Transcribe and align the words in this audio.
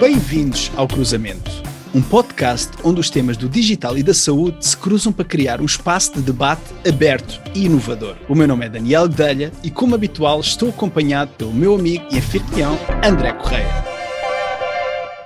Bem-vindos 0.00 0.72
ao 0.76 0.88
Cruzamento, 0.88 1.50
um 1.94 2.00
podcast 2.00 2.70
onde 2.82 3.00
os 3.00 3.10
temas 3.10 3.36
do 3.36 3.50
digital 3.50 3.98
e 3.98 4.02
da 4.02 4.14
saúde 4.14 4.64
se 4.64 4.74
cruzam 4.74 5.12
para 5.12 5.26
criar 5.26 5.60
um 5.60 5.66
espaço 5.66 6.14
de 6.14 6.22
debate 6.22 6.62
aberto 6.88 7.38
e 7.54 7.66
inovador. 7.66 8.16
O 8.26 8.34
meu 8.34 8.48
nome 8.48 8.64
é 8.64 8.70
Daniel 8.70 9.06
Guedelha 9.06 9.52
e, 9.62 9.70
como 9.70 9.94
habitual, 9.94 10.40
estou 10.40 10.70
acompanhado 10.70 11.32
pelo 11.36 11.52
meu 11.52 11.74
amigo 11.74 12.02
e 12.10 12.16
anfitrião 12.16 12.78
André 13.04 13.34
Correia. 13.34 13.84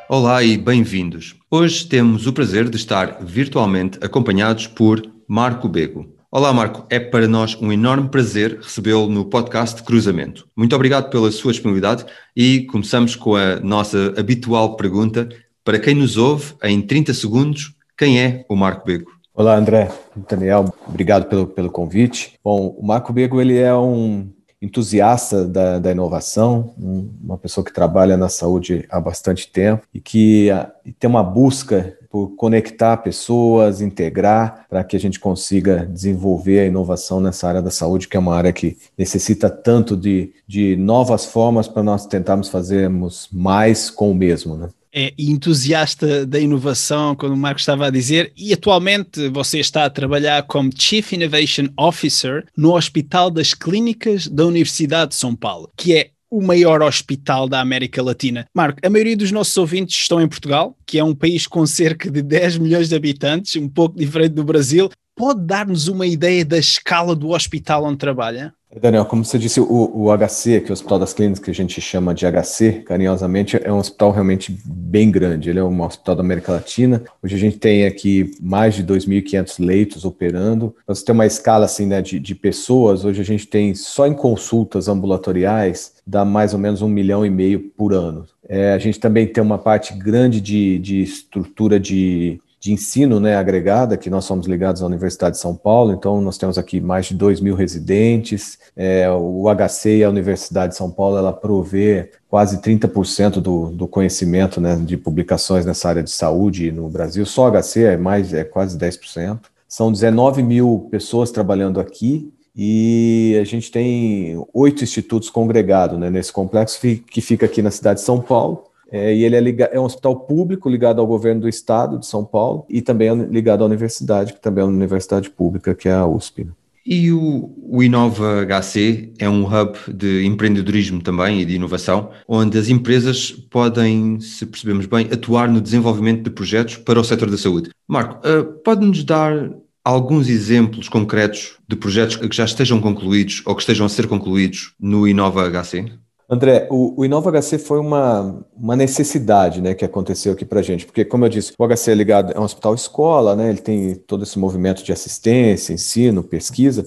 Olá 0.08 0.42
e 0.42 0.58
bem-vindos. 0.58 1.36
Hoje 1.48 1.86
temos 1.86 2.26
o 2.26 2.32
prazer 2.32 2.68
de 2.68 2.76
estar 2.76 3.18
virtualmente 3.24 4.00
acompanhados 4.02 4.66
por 4.66 5.00
Marco 5.28 5.68
Bego. 5.68 6.13
Olá, 6.36 6.52
Marco. 6.52 6.84
É 6.90 6.98
para 6.98 7.28
nós 7.28 7.56
um 7.62 7.72
enorme 7.72 8.08
prazer 8.08 8.58
recebê-lo 8.60 9.06
no 9.06 9.24
podcast 9.24 9.80
Cruzamento. 9.84 10.48
Muito 10.56 10.74
obrigado 10.74 11.08
pela 11.08 11.30
sua 11.30 11.52
disponibilidade 11.52 12.04
e 12.34 12.62
começamos 12.62 13.14
com 13.14 13.36
a 13.36 13.60
nossa 13.60 14.12
habitual 14.18 14.74
pergunta. 14.74 15.28
Para 15.62 15.78
quem 15.78 15.94
nos 15.94 16.16
ouve, 16.16 16.54
em 16.64 16.82
30 16.82 17.14
segundos, 17.14 17.76
quem 17.96 18.20
é 18.20 18.44
o 18.48 18.56
Marco 18.56 18.84
Bego? 18.84 19.12
Olá, 19.32 19.56
André. 19.56 19.92
Daniel, 20.28 20.74
obrigado 20.88 21.26
pelo, 21.26 21.46
pelo 21.46 21.70
convite. 21.70 22.36
Bom, 22.42 22.74
o 22.76 22.84
Marco 22.84 23.12
Bego 23.12 23.40
ele 23.40 23.56
é 23.56 23.72
um 23.72 24.28
entusiasta 24.60 25.46
da, 25.46 25.78
da 25.78 25.92
inovação, 25.92 26.74
um, 26.76 27.10
uma 27.22 27.38
pessoa 27.38 27.64
que 27.64 27.72
trabalha 27.72 28.16
na 28.16 28.28
saúde 28.28 28.84
há 28.90 29.00
bastante 29.00 29.48
tempo 29.52 29.86
e 29.94 30.00
que 30.00 30.50
a, 30.50 30.68
e 30.84 30.92
tem 30.92 31.08
uma 31.08 31.22
busca 31.22 31.96
por 32.14 32.28
conectar 32.36 32.98
pessoas, 32.98 33.80
integrar, 33.80 34.66
para 34.70 34.84
que 34.84 34.94
a 34.94 35.00
gente 35.00 35.18
consiga 35.18 35.84
desenvolver 35.84 36.60
a 36.60 36.66
inovação 36.66 37.20
nessa 37.20 37.48
área 37.48 37.60
da 37.60 37.72
saúde, 37.72 38.06
que 38.06 38.16
é 38.16 38.20
uma 38.20 38.36
área 38.36 38.52
que 38.52 38.78
necessita 38.96 39.50
tanto 39.50 39.96
de, 39.96 40.32
de 40.46 40.76
novas 40.76 41.24
formas 41.24 41.66
para 41.66 41.82
nós 41.82 42.06
tentarmos 42.06 42.48
fazermos 42.48 43.28
mais 43.32 43.90
com 43.90 44.12
o 44.12 44.14
mesmo. 44.14 44.56
Né? 44.56 44.68
é 44.96 45.12
entusiasta 45.18 46.24
da 46.24 46.38
inovação, 46.38 47.16
como 47.16 47.34
o 47.34 47.36
Marcos 47.36 47.62
estava 47.62 47.88
a 47.88 47.90
dizer, 47.90 48.32
e 48.36 48.52
atualmente 48.52 49.28
você 49.30 49.58
está 49.58 49.84
a 49.84 49.90
trabalhar 49.90 50.44
como 50.44 50.70
Chief 50.72 51.14
Innovation 51.14 51.66
Officer 51.76 52.46
no 52.56 52.76
Hospital 52.76 53.28
das 53.28 53.54
Clínicas 53.54 54.28
da 54.28 54.46
Universidade 54.46 55.10
de 55.10 55.16
São 55.16 55.34
Paulo, 55.34 55.68
que 55.76 55.96
é 55.96 56.10
o 56.34 56.42
maior 56.42 56.82
hospital 56.82 57.48
da 57.48 57.60
América 57.60 58.02
Latina. 58.02 58.44
Marco, 58.52 58.80
a 58.84 58.90
maioria 58.90 59.16
dos 59.16 59.30
nossos 59.30 59.56
ouvintes 59.56 59.96
estão 59.96 60.20
em 60.20 60.26
Portugal, 60.26 60.76
que 60.84 60.98
é 60.98 61.04
um 61.04 61.14
país 61.14 61.46
com 61.46 61.64
cerca 61.64 62.10
de 62.10 62.20
10 62.20 62.58
milhões 62.58 62.88
de 62.88 62.96
habitantes, 62.96 63.54
um 63.54 63.68
pouco 63.68 63.96
diferente 63.96 64.32
do 64.32 64.42
Brasil. 64.42 64.90
Pode 65.16 65.42
dar-nos 65.46 65.86
uma 65.86 66.08
ideia 66.08 66.44
da 66.44 66.58
escala 66.58 67.14
do 67.14 67.30
hospital 67.30 67.84
onde 67.84 67.98
trabalha? 67.98 68.52
Daniel, 68.80 69.04
como 69.04 69.24
você 69.24 69.38
disse, 69.38 69.60
o, 69.60 69.90
o, 69.94 70.16
HC, 70.16 70.60
que 70.60 70.66
é 70.66 70.70
o 70.70 70.72
Hospital 70.72 70.98
das 70.98 71.12
Clínicas, 71.12 71.42
que 71.42 71.50
a 71.50 71.54
gente 71.54 71.80
chama 71.80 72.12
de 72.12 72.26
HC, 72.26 72.82
carinhosamente, 72.84 73.56
é 73.62 73.72
um 73.72 73.78
hospital 73.78 74.10
realmente 74.10 74.56
bem 74.64 75.10
grande. 75.10 75.48
Ele 75.48 75.60
é 75.60 75.64
um 75.64 75.82
hospital 75.82 76.16
da 76.16 76.22
América 76.22 76.52
Latina. 76.52 77.02
Hoje 77.22 77.36
a 77.36 77.38
gente 77.38 77.58
tem 77.58 77.86
aqui 77.86 78.32
mais 78.40 78.74
de 78.74 78.82
2.500 78.82 79.64
leitos 79.64 80.04
operando. 80.04 80.74
Você 80.86 81.04
ter 81.04 81.12
uma 81.12 81.26
escala 81.26 81.66
assim, 81.66 81.86
né, 81.86 82.02
de, 82.02 82.18
de 82.18 82.34
pessoas, 82.34 83.04
hoje 83.04 83.20
a 83.20 83.24
gente 83.24 83.46
tem 83.46 83.74
só 83.74 84.06
em 84.06 84.14
consultas 84.14 84.88
ambulatoriais, 84.88 85.94
dá 86.06 86.24
mais 86.24 86.52
ou 86.52 86.58
menos 86.58 86.82
um 86.82 86.88
milhão 86.88 87.24
e 87.24 87.30
meio 87.30 87.60
por 87.60 87.92
ano. 87.92 88.26
É, 88.48 88.72
a 88.72 88.78
gente 88.78 88.98
também 88.98 89.26
tem 89.26 89.42
uma 89.42 89.58
parte 89.58 89.94
grande 89.94 90.40
de, 90.40 90.78
de 90.78 91.00
estrutura 91.00 91.78
de 91.78 92.40
de 92.64 92.72
ensino 92.72 93.20
né, 93.20 93.36
agregada, 93.36 93.94
que 93.94 94.08
nós 94.08 94.24
somos 94.24 94.46
ligados 94.46 94.82
à 94.82 94.86
Universidade 94.86 95.36
de 95.36 95.42
São 95.42 95.54
Paulo, 95.54 95.92
então 95.92 96.22
nós 96.22 96.38
temos 96.38 96.56
aqui 96.56 96.80
mais 96.80 97.04
de 97.04 97.14
2 97.14 97.38
mil 97.42 97.54
residentes. 97.54 98.58
É, 98.74 99.06
o 99.10 99.44
HC 99.54 99.98
e 99.98 100.02
a 100.02 100.08
Universidade 100.08 100.72
de 100.72 100.78
São 100.78 100.90
Paulo, 100.90 101.18
ela 101.18 101.30
provê 101.30 102.12
quase 102.26 102.62
30% 102.62 103.32
do, 103.32 103.66
do 103.66 103.86
conhecimento 103.86 104.62
né, 104.62 104.76
de 104.76 104.96
publicações 104.96 105.66
nessa 105.66 105.90
área 105.90 106.02
de 106.02 106.10
saúde 106.10 106.72
no 106.72 106.88
Brasil. 106.88 107.26
Só 107.26 107.50
HC 107.50 107.82
é, 107.82 107.96
mais, 107.98 108.32
é 108.32 108.44
quase 108.44 108.78
10%. 108.78 109.40
São 109.68 109.92
19 109.92 110.42
mil 110.42 110.88
pessoas 110.90 111.30
trabalhando 111.30 111.78
aqui, 111.78 112.32
e 112.56 113.38
a 113.38 113.44
gente 113.44 113.70
tem 113.70 114.42
oito 114.54 114.82
institutos 114.82 115.28
congregados 115.28 115.98
né, 115.98 116.08
nesse 116.08 116.32
complexo 116.32 116.80
que 116.80 117.20
fica 117.20 117.44
aqui 117.44 117.60
na 117.60 117.70
cidade 117.70 118.00
de 118.00 118.06
São 118.06 118.22
Paulo. 118.22 118.64
É, 118.90 119.14
e 119.14 119.24
ele 119.24 119.36
é, 119.36 119.40
ligado, 119.40 119.70
é 119.72 119.80
um 119.80 119.84
hospital 119.84 120.20
público 120.20 120.68
ligado 120.68 121.00
ao 121.00 121.06
governo 121.06 121.42
do 121.42 121.48
estado 121.48 121.98
de 121.98 122.06
São 122.06 122.24
Paulo 122.24 122.64
e 122.68 122.80
também 122.80 123.08
é 123.08 123.14
ligado 123.14 123.62
à 123.62 123.66
universidade, 123.66 124.32
que 124.32 124.40
também 124.40 124.62
é 124.62 124.64
uma 124.64 124.72
universidade 124.72 125.30
pública, 125.30 125.74
que 125.74 125.88
é 125.88 125.92
a 125.92 126.06
USP. 126.06 126.44
Né? 126.44 126.52
E 126.86 127.10
o, 127.10 127.50
o, 127.62 127.82
Inova 127.82 128.44
HC 128.44 129.14
é 129.18 129.26
um 129.26 129.46
hub 129.46 129.78
de 129.88 130.26
empreendedorismo 130.26 131.02
também 131.02 131.40
e 131.40 131.44
de 131.46 131.54
inovação, 131.54 132.10
onde 132.28 132.58
as 132.58 132.68
empresas 132.68 133.30
podem, 133.30 134.20
se 134.20 134.44
percebemos 134.44 134.84
bem, 134.84 135.08
atuar 135.10 135.48
no 135.48 135.62
desenvolvimento 135.62 136.24
de 136.24 136.30
projetos 136.30 136.76
para 136.76 137.00
o 137.00 137.04
setor 137.04 137.30
da 137.30 137.38
saúde. 137.38 137.70
Marco, 137.88 138.20
uh, 138.28 138.44
pode-nos 138.62 139.02
dar 139.02 139.50
alguns 139.82 140.28
exemplos 140.28 140.86
concretos 140.86 141.56
de 141.66 141.74
projetos 141.74 142.16
que 142.16 142.36
já 142.36 142.44
estejam 142.44 142.78
concluídos 142.80 143.42
ou 143.46 143.54
que 143.54 143.62
estejam 143.62 143.86
a 143.86 143.88
ser 143.88 144.06
concluídos 144.06 144.74
no 144.78 145.08
Inova 145.08 145.48
HC? 145.50 145.90
André, 146.28 146.66
o, 146.70 147.00
o 147.00 147.04
Inova 147.04 147.30
HC 147.30 147.58
foi 147.58 147.78
uma, 147.78 148.44
uma 148.56 148.74
necessidade 148.74 149.60
né, 149.60 149.74
que 149.74 149.84
aconteceu 149.84 150.32
aqui 150.32 150.44
para 150.44 150.62
gente, 150.62 150.86
porque, 150.86 151.04
como 151.04 151.24
eu 151.24 151.28
disse, 151.28 151.52
o 151.58 151.68
HC 151.68 151.90
é 151.90 151.94
ligado 151.94 152.32
a 152.34 152.40
um 152.40 152.44
hospital 152.44 152.74
escola, 152.74 153.36
né, 153.36 153.50
ele 153.50 153.60
tem 153.60 153.94
todo 153.94 154.22
esse 154.22 154.38
movimento 154.38 154.82
de 154.82 154.92
assistência, 154.92 155.74
ensino, 155.74 156.22
pesquisa, 156.22 156.86